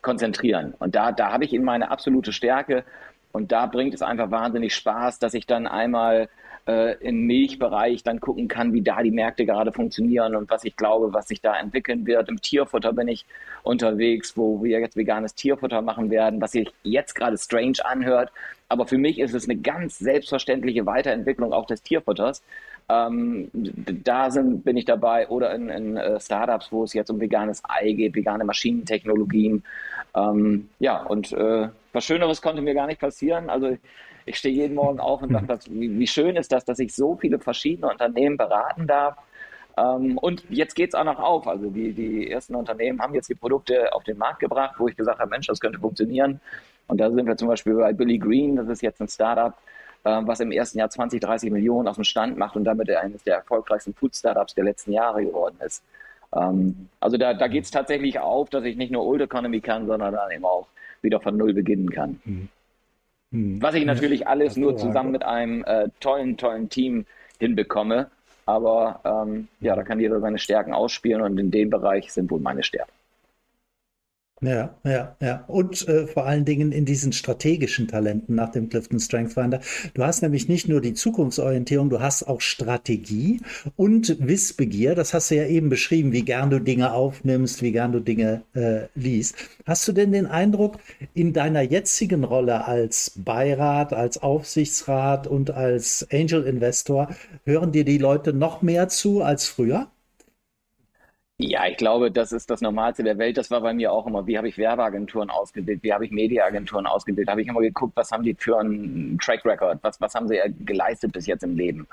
konzentrieren. 0.03 0.75
Und 0.79 0.95
da, 0.95 1.13
da 1.13 1.33
habe 1.33 1.45
ich 1.45 1.53
eben 1.53 1.65
meine 1.65 1.91
absolute 1.91 2.33
Stärke. 2.33 2.85
Und 3.33 3.53
da 3.53 3.67
bringt 3.67 3.95
es 3.95 4.03
einfach 4.03 4.31
wahnsinnig 4.31 4.75
Spaß, 4.75 5.19
dass 5.19 5.35
ich 5.35 5.47
dann 5.47 5.67
einmal 5.67 6.29
äh, 6.67 6.97
im 6.99 7.27
Milchbereich 7.27 8.03
dann 8.03 8.21
gucken 8.21 8.49
kann, 8.49 8.73
wie 8.73 8.83
da 8.83 9.03
die 9.03 9.11
Märkte 9.11 9.47
gerade 9.47 9.73
funktionieren 9.73 10.35
und 10.37 10.51
was 10.51 10.65
ich 10.65 10.77
glaube, 10.77 11.13
was 11.13 11.29
sich 11.29 11.41
da 11.41 11.59
entwickeln 11.59 12.07
wird. 12.07 12.29
Im 12.29 12.41
Tierfutter 12.41 12.93
bin 12.93 13.09
ich 13.09 13.25
unterwegs, 13.63 14.37
wo 14.37 14.63
wir 14.63 14.81
jetzt 14.81 14.97
veganes 14.97 15.35
Tierfutter 15.35 15.83
machen 15.83 16.11
werden, 16.11 16.41
was 16.41 16.53
sich 16.53 16.71
jetzt 16.83 17.15
gerade 17.15 17.39
strange 17.39 17.79
anhört. 17.85 18.31
Aber 18.69 18.87
für 18.87 18.99
mich 18.99 19.19
ist 19.19 19.35
es 19.35 19.49
eine 19.49 19.59
ganz 19.59 19.99
selbstverständliche 19.99 20.87
Weiterentwicklung 20.87 21.53
auch 21.53 21.67
des 21.67 21.83
Tierfutters. 21.83 22.43
Ähm, 22.89 23.51
da 23.53 24.31
sind, 24.31 24.65
bin 24.65 24.77
ich 24.77 24.85
dabei 24.85 25.29
oder 25.29 25.55
in, 25.55 25.71
in 25.71 25.97
uh, 25.97 26.19
Startups, 26.19 26.73
wo 26.73 26.85
es 26.85 26.93
jetzt 26.93 27.11
um 27.11 27.21
veganes 27.21 27.63
Ei 27.69 27.93
geht, 27.93 28.15
vegane 28.15 28.45
Maschinentechnologien. 28.45 29.65
Ähm, 30.15 30.69
ja, 30.79 31.03
und 31.03 31.33
äh, 31.33 31.69
was 31.93 32.05
Schöneres 32.05 32.43
konnte 32.43 32.63
mir 32.63 32.75
gar 32.75 32.87
nicht 32.87 33.01
passieren. 33.01 33.51
Also 33.51 33.77
ich 34.27 34.39
stehe 34.39 34.55
jeden 34.55 34.75
Morgen 34.75 35.01
auf 35.01 35.23
und 35.23 35.33
sage, 35.33 35.61
wie, 35.71 35.99
wie 35.99 36.07
schön 36.07 36.37
ist 36.37 36.53
das, 36.53 36.65
dass 36.65 36.79
ich 36.79 36.95
so 36.95 37.17
viele 37.17 37.39
verschiedene 37.39 37.89
Unternehmen 37.89 38.37
beraten 38.37 38.87
darf. 38.87 39.17
Ähm, 39.77 40.19
und 40.19 40.45
jetzt 40.51 40.75
geht 40.75 40.91
es 40.91 40.95
auch 40.95 41.05
noch 41.05 41.19
auf. 41.19 41.47
Also 41.47 41.71
die, 41.71 41.93
die 41.93 42.31
ersten 42.31 42.55
Unternehmen 42.55 43.01
haben 43.01 43.15
jetzt 43.15 43.29
die 43.29 43.35
Produkte 43.35 43.93
auf 43.93 44.05
den 44.05 44.19
Markt 44.19 44.41
gebracht, 44.41 44.77
wo 44.79 44.89
ich 44.89 44.97
gesagt 44.97 45.19
habe, 45.19 45.31
Mensch, 45.31 45.47
das 45.47 45.61
könnte 45.61 45.79
funktionieren. 45.79 46.41
Und 46.87 46.99
da 46.99 47.11
sind 47.11 47.27
wir 47.27 47.37
zum 47.37 47.49
Beispiel 47.49 47.75
bei 47.75 47.93
Billy 47.93 48.19
Green, 48.19 48.57
das 48.57 48.69
ist 48.69 48.83
jetzt 48.83 49.01
ein 49.01 49.09
Startup, 49.09 49.55
äh, 50.05 50.21
was 50.23 50.41
im 50.41 50.51
ersten 50.51 50.79
Jahr 50.79 50.91
20, 50.91 51.21
30 51.21 51.51
Millionen 51.51 51.89
auf 51.89 51.95
dem 51.95 52.05
Stand 52.05 52.37
macht 52.37 52.57
und 52.57 52.65
damit 52.65 52.91
eines 52.91 53.23
der 53.23 53.37
erfolgreichsten 53.37 53.95
Food-Startups 53.95 54.55
der 54.55 54.65
letzten 54.65 54.93
Jahre 54.93 55.25
geworden 55.25 55.57
ist. 55.65 55.85
Ähm, 56.35 56.89
also 57.01 57.17
da, 57.17 57.35
da 57.35 57.49
geht 57.49 57.65
es 57.65 57.71
tatsächlich 57.71 58.19
auf, 58.19 58.51
dass 58.51 58.65
ich 58.65 58.77
nicht 58.77 58.93
nur 58.93 59.05
Old 59.05 59.23
Economy 59.23 59.61
kann, 59.61 59.87
sondern 59.87 60.15
dann 60.15 60.31
eben 60.31 60.45
auch 60.45 60.67
wieder 61.03 61.21
von 61.21 61.37
Null 61.37 61.55
beginnen 61.55 61.91
kann. 61.91 62.21
Mhm. 62.25 62.49
Mhm. 63.31 63.63
Was 63.63 63.75
ich 63.75 63.85
natürlich 63.85 64.27
alles 64.27 64.57
nur 64.57 64.77
zusammen 64.77 65.13
mit 65.13 65.25
einem 65.25 65.65
äh, 65.65 65.89
tollen, 66.01 66.37
tollen 66.37 66.69
Team 66.69 67.07
hinbekomme. 67.39 68.11
Aber 68.47 69.01
ähm, 69.05 69.49
ja, 69.61 69.77
da 69.77 69.85
kann 69.85 70.01
jeder 70.01 70.21
seine 70.21 70.39
Stärken 70.39 70.73
ausspielen 70.73 71.23
und 71.23 71.39
in 71.39 71.51
dem 71.51 71.71
Bereich 71.71 72.13
sind 72.13 72.31
wohl 72.31 72.41
meine 72.41 72.65
Stärken. 72.65 72.91
Ja, 74.43 74.75
ja, 74.85 75.17
ja. 75.21 75.45
Und 75.49 75.87
äh, 75.87 76.07
vor 76.07 76.25
allen 76.25 76.47
Dingen 76.47 76.73
in 76.73 76.87
diesen 76.87 77.13
strategischen 77.13 77.89
Talenten 77.89 78.35
nach 78.37 78.51
dem 78.51 78.71
Clifton 78.71 78.99
Strength 78.99 79.35
Finder. 79.35 79.61
Du 79.93 80.03
hast 80.03 80.23
nämlich 80.23 80.49
nicht 80.49 80.67
nur 80.67 80.81
die 80.81 80.95
Zukunftsorientierung, 80.95 81.91
du 81.91 82.01
hast 82.01 82.23
auch 82.23 82.41
Strategie 82.41 83.43
und 83.77 84.17
Wissbegier. 84.19 84.95
Das 84.95 85.13
hast 85.13 85.31
du 85.31 85.37
ja 85.37 85.45
eben 85.45 85.69
beschrieben, 85.69 86.13
wie 86.13 86.23
gern 86.23 86.49
du 86.49 86.59
Dinge 86.59 86.95
aufnimmst, 86.95 87.61
wie 87.61 87.73
gern 87.73 87.93
du 87.93 88.01
Dinge 88.01 88.43
äh, 88.55 88.87
liest. 88.95 89.35
Hast 89.67 89.87
du 89.87 89.93
denn 89.93 90.11
den 90.11 90.27
Eindruck, 90.27 90.79
in 91.13 91.35
deiner 91.35 91.61
jetzigen 91.61 92.25
Rolle 92.25 92.67
als 92.67 93.13
Beirat, 93.17 93.93
als 93.93 94.23
Aufsichtsrat 94.23 95.27
und 95.27 95.51
als 95.51 96.07
Angel 96.11 96.45
Investor, 96.45 97.15
hören 97.45 97.73
dir 97.73 97.85
die 97.85 97.99
Leute 97.99 98.33
noch 98.33 98.63
mehr 98.63 98.89
zu 98.89 99.23
als 99.23 99.47
früher? 99.49 99.91
Ja, 101.43 101.67
ich 101.67 101.79
glaube, 101.79 102.11
das 102.11 102.33
ist 102.33 102.51
das 102.51 102.61
Normalste 102.61 103.03
der 103.03 103.17
Welt. 103.17 103.39
Das 103.39 103.51
war 103.51 103.63
bei 103.63 103.73
mir 103.73 103.93
auch 103.93 104.07
immer. 104.07 104.27
Wie 104.27 104.37
habe 104.37 104.47
ich 104.49 104.59
Werbeagenturen 104.59 105.31
ausgebildet? 105.31 105.83
Wie 105.83 105.95
habe 105.95 106.05
ich 106.05 106.11
Mediaagenturen 106.11 106.87
ausgebildet? 106.87 107.31
Habe 107.31 107.41
ich 107.41 107.49
immer 107.49 107.61
geguckt, 107.63 107.97
was 107.97 108.13
haben 108.13 108.23
die 108.25 108.35
für 108.35 108.59
einen 108.59 109.19
Track 109.19 109.47
Record? 109.47 109.79
Was, 109.81 109.99
was 110.03 110.15
haben 110.15 110.29
sie 110.29 110.39
geleistet 110.67 111.13
bis 111.13 111.27
jetzt 111.27 111.43
im 111.43 111.57
Leben? 111.57 111.89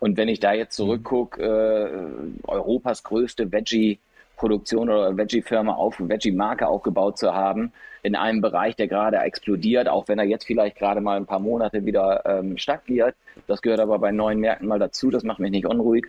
Und 0.00 0.16
wenn 0.16 0.28
ich 0.28 0.40
da 0.40 0.54
jetzt 0.54 0.78
mhm. 0.78 0.84
zurückgucke, 0.84 1.42
äh, 1.42 2.48
Europas 2.48 3.02
größte 3.02 3.52
Veggie-Produktion 3.52 4.88
oder 4.88 5.14
Veggie-Firma 5.18 5.74
auf, 5.74 5.96
Veggie-Marke 6.00 6.66
aufgebaut 6.66 7.18
zu 7.18 7.34
haben, 7.34 7.74
in 8.02 8.16
einem 8.16 8.40
Bereich, 8.40 8.74
der 8.76 8.88
gerade 8.88 9.18
explodiert, 9.18 9.86
auch 9.90 10.08
wenn 10.08 10.18
er 10.18 10.24
jetzt 10.24 10.46
vielleicht 10.46 10.78
gerade 10.78 11.02
mal 11.02 11.18
ein 11.18 11.26
paar 11.26 11.40
Monate 11.40 11.84
wieder 11.84 12.22
ähm, 12.24 12.56
stagniert. 12.56 13.16
Das 13.48 13.60
gehört 13.60 13.80
aber 13.80 13.98
bei 13.98 14.12
neuen 14.12 14.38
Märkten 14.38 14.66
mal 14.66 14.78
dazu. 14.78 15.10
Das 15.10 15.24
macht 15.24 15.40
mich 15.40 15.50
nicht 15.50 15.66
unruhig 15.66 16.06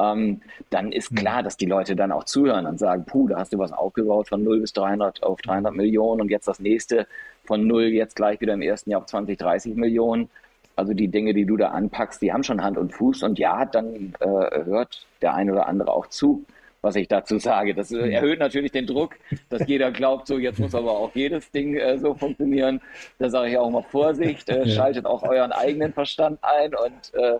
ähm, 0.00 0.40
dann 0.70 0.92
ist 0.92 1.10
hm. 1.10 1.16
klar, 1.16 1.42
dass 1.42 1.56
die 1.56 1.66
Leute 1.66 1.96
dann 1.96 2.12
auch 2.12 2.24
zuhören 2.24 2.66
und 2.66 2.78
sagen, 2.78 3.04
puh, 3.04 3.28
da 3.28 3.38
hast 3.38 3.52
du 3.52 3.58
was 3.58 3.72
aufgebaut 3.72 4.28
von 4.28 4.42
0 4.42 4.60
bis 4.60 4.72
300 4.72 5.22
auf 5.22 5.40
300 5.42 5.74
Millionen 5.74 6.20
und 6.20 6.30
jetzt 6.30 6.48
das 6.48 6.60
nächste 6.60 7.06
von 7.44 7.66
0 7.66 7.84
jetzt 7.84 8.16
gleich 8.16 8.40
wieder 8.40 8.54
im 8.54 8.62
ersten 8.62 8.90
Jahr 8.90 9.00
auf 9.00 9.06
20, 9.06 9.38
30 9.38 9.74
Millionen. 9.74 10.30
Also 10.76 10.94
die 10.94 11.08
Dinge, 11.08 11.34
die 11.34 11.44
du 11.44 11.56
da 11.56 11.68
anpackst, 11.68 12.22
die 12.22 12.32
haben 12.32 12.44
schon 12.44 12.62
Hand 12.62 12.78
und 12.78 12.92
Fuß 12.92 13.22
und 13.24 13.38
ja, 13.38 13.64
dann 13.66 14.14
äh, 14.20 14.64
hört 14.64 15.06
der 15.20 15.34
eine 15.34 15.52
oder 15.52 15.66
andere 15.66 15.92
auch 15.92 16.06
zu, 16.06 16.44
was 16.80 16.96
ich 16.96 17.08
dazu 17.08 17.38
sage. 17.38 17.74
Das 17.74 17.92
äh, 17.92 18.10
erhöht 18.10 18.38
natürlich 18.38 18.72
den 18.72 18.86
Druck, 18.86 19.16
dass 19.50 19.66
jeder 19.66 19.90
glaubt, 19.90 20.26
so 20.26 20.38
jetzt 20.38 20.58
muss 20.58 20.74
aber 20.74 20.92
auch 20.92 21.14
jedes 21.14 21.50
Ding 21.50 21.76
äh, 21.76 21.98
so 21.98 22.14
funktionieren. 22.14 22.80
Da 23.18 23.28
sage 23.28 23.50
ich 23.50 23.58
auch 23.58 23.68
mal 23.68 23.82
Vorsicht, 23.82 24.48
äh, 24.48 24.66
schaltet 24.70 25.04
auch 25.04 25.22
euren 25.22 25.52
eigenen 25.52 25.92
Verstand 25.92 26.38
ein 26.42 26.74
und 26.74 27.14
äh, 27.14 27.38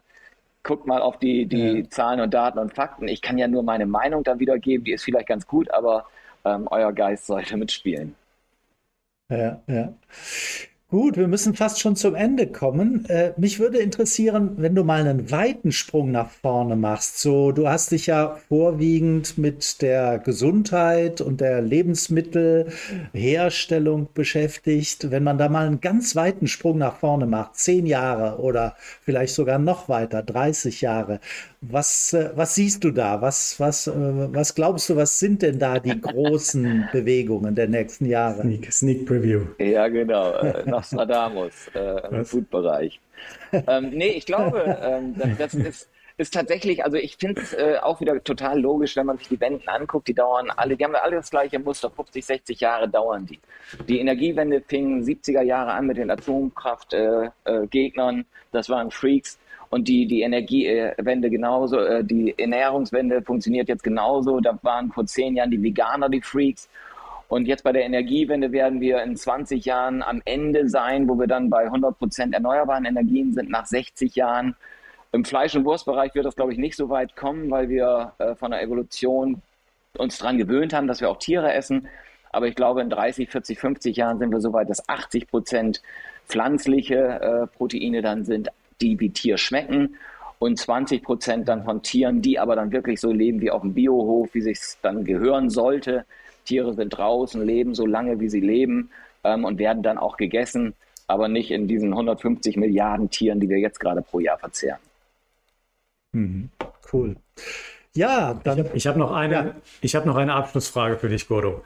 guckt 0.63 0.87
mal 0.87 1.01
auf 1.01 1.19
die, 1.19 1.47
die 1.47 1.79
ja. 1.81 1.91
Zahlen 1.91 2.21
und 2.21 2.35
Daten 2.35 2.59
und 2.59 2.75
Fakten. 2.75 3.09
Ich 3.09 3.23
kann 3.23 3.39
ja 3.39 3.49
nur 3.49 3.63
meine 3.63 3.87
Meinung 3.87 4.25
dann 4.25 4.41
wiedergeben, 4.41 4.85
die 4.85 4.93
ist 4.93 5.05
vielleicht 5.05 5.29
ganz 5.29 5.47
gut, 5.47 5.71
aber 5.71 6.07
ähm, 6.45 6.69
euer 6.71 6.93
Geist 6.93 7.27
sollte 7.27 7.57
mitspielen. 7.57 8.15
Ja, 9.31 9.63
ja. 9.67 9.95
Gut, 10.91 11.17
wir 11.17 11.29
müssen 11.29 11.55
fast 11.55 11.79
schon 11.79 11.95
zum 11.95 12.17
Ende 12.17 12.49
kommen. 12.49 13.05
Äh, 13.09 13.33
mich 13.37 13.61
würde 13.61 13.79
interessieren, 13.79 14.55
wenn 14.57 14.75
du 14.75 14.83
mal 14.83 15.07
einen 15.07 15.31
weiten 15.31 15.71
Sprung 15.71 16.11
nach 16.11 16.31
vorne 16.31 16.75
machst. 16.75 17.21
So, 17.21 17.53
du 17.53 17.69
hast 17.69 17.93
dich 17.93 18.07
ja 18.07 18.41
vorwiegend 18.49 19.39
mit 19.39 19.83
der 19.83 20.19
Gesundheit 20.19 21.21
und 21.21 21.41
der 21.41 21.63
Lebensmittelherstellung 21.63 24.09
beschäftigt. 24.13 25.13
Wenn 25.13 25.23
man 25.23 25.39
da 25.39 25.49
mal 25.49 25.69
einen 25.69 25.81
ganz 25.81 26.17
weiten 26.17 26.49
Sprung 26.49 26.79
nach 26.79 26.97
vorne 26.97 27.27
macht, 27.27 27.55
zehn 27.55 27.87
Jahre 27.87 28.41
oder 28.41 28.75
vielleicht 29.01 29.37
sogar 29.37 29.61
noch 29.61 29.89
weiter, 29.89 30.25
30 30.25 30.81
Jahre, 30.81 31.21
was, 31.61 32.15
äh, 32.15 32.31
was 32.35 32.55
siehst 32.55 32.83
du 32.85 32.91
da? 32.91 33.21
Was, 33.21 33.61
was, 33.61 33.87
äh, 33.87 33.93
was 33.95 34.55
glaubst 34.55 34.89
du, 34.89 34.97
was 34.97 35.21
sind 35.21 35.43
denn 35.43 35.59
da 35.59 35.79
die 35.79 36.01
großen 36.01 36.89
Bewegungen 36.91 37.55
der 37.55 37.69
nächsten 37.69 38.07
Jahre? 38.07 38.41
Sneak, 38.43 38.73
Sneak 38.73 39.07
Preview. 39.07 39.43
Ja, 39.59 39.87
genau. 39.87 40.33
Nostradamus 40.81 41.69
äh, 41.75 42.09
im 42.09 42.25
Food-Bereich. 42.25 43.01
ähm, 43.53 43.91
nee, 43.91 44.11
ich 44.11 44.27
glaube, 44.27 44.79
ähm, 44.83 45.15
das, 45.17 45.39
das 45.39 45.55
ist, 45.55 45.91
ist 46.17 46.35
tatsächlich, 46.35 46.85
also 46.85 46.97
ich 46.97 47.17
finde 47.17 47.41
es 47.41 47.55
äh, 47.55 47.79
auch 47.83 48.01
wieder 48.01 48.23
total 48.23 48.61
logisch, 48.61 48.97
wenn 48.97 49.07
man 49.07 49.19
sich 49.19 49.29
die 49.29 49.41
Wenden 49.41 49.69
anguckt, 49.69 50.09
die 50.09 50.15
dauern 50.15 50.51
alle, 50.55 50.77
die 50.77 50.85
haben 50.85 50.95
alle 50.95 51.17
das 51.17 51.31
gleiche 51.31 51.59
Muster, 51.59 51.91
50, 51.91 52.25
60 52.25 52.61
Jahre 52.61 52.89
dauern 52.89 53.27
die. 53.27 53.41
Die 53.89 54.01
Energiewende 54.01 54.63
fing 54.67 55.03
70er 55.03 55.43
Jahre 55.43 55.73
an 55.73 55.87
mit 55.87 55.97
den 55.97 56.11
Atomkraftgegnern, 56.11 58.17
äh, 58.17 58.21
äh, 58.21 58.25
das 58.53 58.69
waren 58.69 58.91
Freaks 58.91 59.39
und 59.71 59.87
die, 59.87 60.07
die 60.07 60.23
Energiewende 60.23 61.31
genauso, 61.31 61.79
äh, 61.79 62.05
die 62.05 62.35
Ernährungswende 62.37 63.23
funktioniert 63.23 63.69
jetzt 63.69 63.85
genauso. 63.85 64.41
Da 64.41 64.59
waren 64.63 64.91
vor 64.91 65.07
zehn 65.07 65.37
Jahren 65.37 65.51
die 65.51 65.63
Veganer 65.63 66.09
die 66.09 66.21
Freaks. 66.21 66.69
Und 67.31 67.47
jetzt 67.47 67.63
bei 67.63 67.71
der 67.71 67.85
Energiewende 67.85 68.51
werden 68.51 68.81
wir 68.81 69.05
in 69.05 69.15
20 69.15 69.65
Jahren 69.65 70.03
am 70.03 70.21
Ende 70.25 70.69
sein, 70.69 71.09
wo 71.09 71.17
wir 71.17 71.29
dann 71.29 71.49
bei 71.49 71.63
100 71.63 71.97
Prozent 71.97 72.35
erneuerbaren 72.35 72.85
Energien 72.85 73.33
sind 73.33 73.51
nach 73.51 73.67
60 73.67 74.17
Jahren. 74.17 74.57
Im 75.13 75.25
Fleisch- 75.25 75.55
und 75.55 75.65
Wurstbereich 75.65 76.13
wird 76.17 76.27
das, 76.27 76.35
glaube 76.35 76.53
ich, 76.53 76.59
nicht 76.59 76.75
so 76.75 76.89
weit 76.89 77.15
kommen, 77.15 77.49
weil 77.49 77.69
wir 77.69 78.15
äh, 78.19 78.35
von 78.35 78.51
der 78.51 78.61
Evolution 78.63 79.43
uns 79.97 80.19
daran 80.19 80.39
gewöhnt 80.39 80.73
haben, 80.73 80.89
dass 80.89 81.01
wir 81.01 81.09
auch 81.09 81.19
Tiere 81.19 81.53
essen. 81.53 81.87
Aber 82.33 82.49
ich 82.49 82.57
glaube, 82.57 82.81
in 82.81 82.91
30, 82.91 83.31
40, 83.31 83.61
50 83.61 83.97
Jahren 83.97 84.19
sind 84.19 84.33
wir 84.33 84.41
so 84.41 84.53
weit, 84.53 84.69
dass 84.69 84.89
80 84.89 85.29
Prozent 85.29 85.83
pflanzliche 86.27 86.97
äh, 86.97 87.47
Proteine 87.47 88.03
dann 88.03 88.25
sind, 88.25 88.49
die 88.81 88.99
wie 88.99 89.11
Tier 89.11 89.39
schmecken 89.39 89.95
und 90.41 90.59
20 90.59 91.05
Prozent 91.05 91.47
dann 91.47 91.63
von 91.63 91.81
Tieren, 91.81 92.23
die 92.23 92.41
aber 92.41 92.57
dann 92.57 92.73
wirklich 92.73 92.99
so 92.99 93.13
leben 93.13 93.41
wie 93.41 93.53
auf 93.53 93.63
dem 93.63 93.73
Biohof, 93.73 94.35
wie 94.35 94.41
sich 94.41 94.59
dann 94.83 95.05
gehören 95.05 95.49
sollte. 95.49 96.07
Tiere 96.51 96.75
sind 96.75 96.91
draußen, 96.91 97.41
leben 97.47 97.75
so 97.77 97.87
lange, 97.87 98.19
wie 98.19 98.29
sie 98.29 98.41
leben 98.41 98.91
ähm, 99.23 99.45
und 99.45 99.59
werden 99.59 99.85
dann 99.85 99.99
auch 99.99 100.17
gegessen, 100.17 100.75
aber 101.07 101.29
nicht 101.29 101.53
in 101.53 101.69
diesen 101.69 101.93
150 101.93 102.57
Milliarden 102.57 103.09
Tieren, 103.09 103.39
die 103.39 103.49
wir 103.49 103.59
jetzt 103.59 103.79
gerade 103.79 104.03
pro 104.03 104.19
Jahr 104.19 104.39
verzehren. 104.39 104.81
Mhm. 106.13 106.51
Cool. 106.93 107.15
Ja, 107.95 108.41
dann, 108.43 108.67
ich 108.75 108.87
habe 108.89 108.99
hab 109.01 109.09
noch, 109.09 109.13
eine, 109.17 109.55
ja. 109.83 109.91
hab 109.95 110.07
noch 110.07 110.17
eine 110.17 110.35
Abschlussfrage 110.35 110.97
für 110.97 111.09
dich, 111.09 111.29
Godo. 111.29 111.63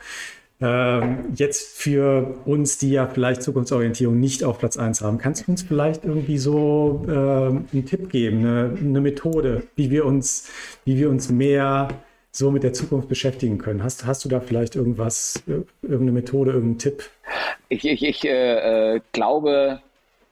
Ähm, 0.60 1.32
jetzt 1.34 1.78
für 1.78 2.34
uns, 2.44 2.76
die 2.76 2.90
ja 2.90 3.06
vielleicht 3.06 3.42
Zukunftsorientierung 3.42 4.20
nicht 4.20 4.44
auf 4.44 4.58
Platz 4.58 4.76
1 4.76 5.00
haben, 5.00 5.16
kannst 5.16 5.46
du 5.46 5.50
uns 5.50 5.62
vielleicht 5.62 6.04
irgendwie 6.04 6.38
so 6.38 7.04
äh, 7.08 7.10
einen 7.10 7.86
Tipp 7.86 8.10
geben, 8.10 8.40
eine, 8.40 8.78
eine, 8.78 9.00
Methode, 9.00 9.64
wie 9.76 9.90
wir 9.90 10.04
uns, 10.04 10.50
wie 10.84 10.98
wir 10.98 11.10
uns 11.10 11.30
mehr 11.30 11.88
so 12.36 12.50
mit 12.50 12.64
der 12.64 12.72
Zukunft 12.72 13.08
beschäftigen 13.08 13.58
können? 13.58 13.82
Hast, 13.82 14.06
hast 14.06 14.24
du 14.24 14.28
da 14.28 14.40
vielleicht 14.40 14.74
irgendwas, 14.74 15.42
irgendeine 15.46 16.12
Methode, 16.12 16.50
irgendeinen 16.50 16.78
Tipp? 16.78 17.04
Ich, 17.68 17.86
ich, 17.86 18.02
ich 18.02 18.24
äh, 18.24 18.96
äh 18.96 19.00
glaube, 19.12 19.80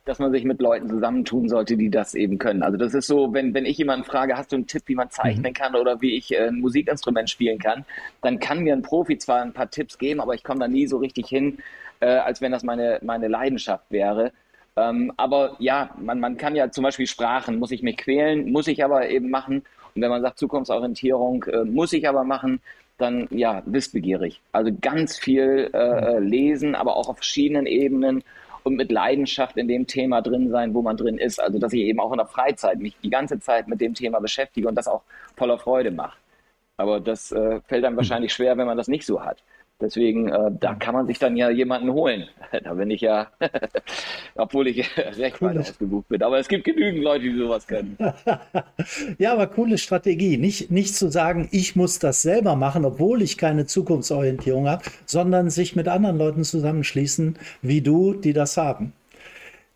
dass 0.05 0.19
man 0.19 0.33
sich 0.33 0.43
mit 0.43 0.61
Leuten 0.61 0.89
zusammentun 0.89 1.49
sollte, 1.49 1.77
die 1.77 1.91
das 1.91 2.15
eben 2.15 2.39
können. 2.39 2.65
Also 2.65 2.77
das 2.77 2.93
ist 2.93 3.07
so, 3.07 3.33
wenn, 3.33 3.55
wenn 3.55 3.65
ich 3.65 3.79
jemanden 3.79 4.05
frage, 4.05 4.37
hast 4.37 4.51
du 4.51 4.57
einen 4.57 4.67
Tipp, 4.67 4.83
wie 4.87 4.97
man 4.97 5.11
zeichnen 5.11 5.53
mhm. 5.53 5.55
kann 5.55 5.77
oder 5.77 6.01
wie 6.01 6.17
ich 6.17 6.33
äh, 6.33 6.49
ein 6.49 6.59
Musikinstrument 6.59 7.31
spielen 7.31 7.61
kann, 7.61 7.85
dann 8.21 8.41
kann 8.41 8.65
mir 8.65 8.73
ein 8.73 8.83
Profi 8.83 9.17
zwar 9.19 9.43
ein 9.43 9.53
paar 9.53 9.71
Tipps 9.71 9.97
geben, 9.97 10.21
aber 10.21 10.35
ich 10.35 10.43
komme 10.43 10.59
da 10.59 10.67
nie 10.67 10.89
so 10.89 10.97
richtig 10.97 11.29
hin, 11.29 11.59
äh, 12.01 12.07
als 12.07 12.41
wenn 12.41 12.51
das 12.51 12.65
meine, 12.65 12.99
meine 13.03 13.29
Leidenschaft 13.29 13.85
wäre. 13.91 14.33
Ähm, 14.75 15.13
aber 15.19 15.55
ja, 15.61 15.91
man, 16.01 16.19
man 16.19 16.37
kann 16.37 16.57
ja 16.57 16.69
zum 16.73 16.83
Beispiel 16.83 17.07
Sprachen, 17.07 17.61
muss 17.61 17.71
ich 17.71 17.85
mich 17.85 17.97
quälen, 17.97 18.51
muss 18.51 18.67
ich 18.67 18.83
aber 18.83 19.09
eben 19.09 19.31
machen. 19.31 19.63
Und 19.95 20.03
wenn 20.03 20.11
man 20.11 20.23
sagt 20.23 20.39
Zukunftsorientierung, 20.39 21.45
äh, 21.45 21.65
muss 21.65 21.93
ich 21.93 22.09
aber 22.09 22.25
machen, 22.25 22.61
dann 22.99 23.27
ja, 23.31 23.63
wissbegierig. 23.67 24.41
Also 24.53 24.71
ganz 24.81 25.19
viel 25.19 25.71
äh, 25.73 26.21
mhm. 26.21 26.27
lesen, 26.27 26.75
aber 26.75 26.97
auch 26.97 27.09
auf 27.09 27.17
verschiedenen 27.17 27.67
Ebenen 27.67 28.23
und 28.63 28.77
mit 28.77 28.93
Leidenschaft 28.93 29.57
in 29.57 29.69
dem 29.69 29.87
Thema 29.87 30.23
drin 30.23 30.51
sein, 30.51 30.75
wo 30.75 30.83
man 30.83 30.97
drin 30.97 31.19
ist. 31.19 31.41
Also 31.41 31.59
dass 31.59 31.73
ich 31.73 31.81
eben 31.81 32.01
auch 32.01 32.13
in 32.13 32.19
der 32.19 32.27
Freizeit 32.27 32.79
mich 32.79 32.97
die 33.03 33.11
ganze 33.11 33.41
Zeit 33.41 33.69
mit 33.69 33.81
dem 33.81 33.95
Thema 33.95 34.21
beschäftige 34.21 34.69
und 34.69 34.77
das 34.77 34.89
auch 34.89 35.03
voller 35.37 35.59
Freude 35.59 35.91
mache. 35.91 36.17
Aber 36.77 37.01
das 37.01 37.33
äh, 37.33 37.61
fällt 37.67 37.85
einem 37.85 37.97
wahrscheinlich 37.97 38.33
schwer, 38.33 38.57
wenn 38.57 38.67
man 38.67 38.77
das 38.77 38.89
nicht 38.89 39.05
so 39.05 39.25
hat. 39.25 39.43
Deswegen, 39.83 40.29
äh, 40.29 40.51
da 40.59 40.75
kann 40.75 40.95
man 40.95 41.07
sich 41.07 41.19
dann 41.19 41.37
ja 41.37 41.51
jemanden 41.51 41.93
holen. 41.93 42.29
da 42.65 42.75
bin 42.75 42.91
ich 42.91 43.01
ja, 43.01 43.29
obwohl 44.37 44.69
ich 44.69 44.87
recht 44.97 45.43
cool. 45.43 45.49
weit 45.49 45.59
ausgebucht 45.59 46.09
bin. 46.09 46.23
Aber 46.23 46.39
es 46.39 46.49
gibt 46.49 46.65
genügend 46.65 47.03
Leute, 47.03 47.25
die 47.25 47.37
sowas 47.37 47.67
können. 47.67 47.99
ja, 49.19 49.33
aber 49.33 49.49
coole 49.49 49.79
Strategie. 49.79 50.39
Nicht, 50.39 50.71
nicht 50.71 50.95
zu 50.95 51.11
sagen, 51.11 51.49
ich 51.51 51.77
muss 51.77 51.99
das 51.99 52.23
selber 52.23 52.57
machen, 52.57 52.85
obwohl 52.85 53.23
ich 53.23 53.37
keine 53.37 53.67
Zukunftsorientierung 53.67 54.69
habe, 54.69 54.85
sondern 55.05 55.51
sich 55.51 55.75
mit 55.75 55.89
anderen 55.89 56.17
Leuten 56.17 56.45
zusammenschließen, 56.45 57.37
wie 57.61 57.81
du, 57.81 58.15
die 58.15 58.33
das 58.33 58.57
haben. 58.57 58.93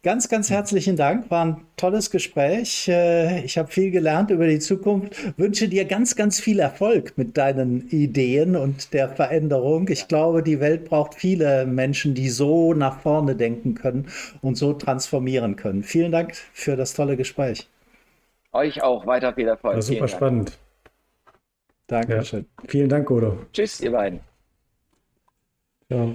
Ganz, 0.06 0.28
ganz 0.28 0.50
herzlichen 0.50 0.94
Dank. 0.94 1.32
War 1.32 1.44
ein 1.44 1.66
tolles 1.76 2.12
Gespräch. 2.12 2.86
Äh, 2.86 3.40
ich 3.44 3.58
habe 3.58 3.66
viel 3.66 3.90
gelernt 3.90 4.30
über 4.30 4.46
die 4.46 4.60
Zukunft. 4.60 5.36
Wünsche 5.36 5.68
dir 5.68 5.84
ganz, 5.84 6.14
ganz 6.14 6.38
viel 6.38 6.60
Erfolg 6.60 7.18
mit 7.18 7.36
deinen 7.36 7.88
Ideen 7.88 8.54
und 8.54 8.92
der 8.92 9.08
Veränderung. 9.08 9.88
Ich 9.88 10.06
glaube, 10.06 10.44
die 10.44 10.60
Welt 10.60 10.84
braucht 10.84 11.16
viele 11.16 11.66
Menschen, 11.66 12.14
die 12.14 12.28
so 12.28 12.72
nach 12.72 13.00
vorne 13.00 13.34
denken 13.34 13.74
können 13.74 14.06
und 14.42 14.54
so 14.54 14.74
transformieren 14.74 15.56
können. 15.56 15.82
Vielen 15.82 16.12
Dank 16.12 16.36
für 16.36 16.76
das 16.76 16.94
tolle 16.94 17.16
Gespräch. 17.16 17.68
Euch 18.52 18.84
auch 18.84 19.08
weiter 19.08 19.34
viel 19.34 19.48
Erfolg. 19.48 19.74
War 19.74 19.82
super 19.82 20.06
spannend. 20.06 20.56
Dankeschön. 21.88 22.46
Ja. 22.62 22.64
Vielen 22.68 22.88
Dank, 22.88 23.10
Udo. 23.10 23.38
Tschüss, 23.52 23.80
ihr 23.80 23.90
beiden. 23.90 24.20
Ja. 25.88 26.14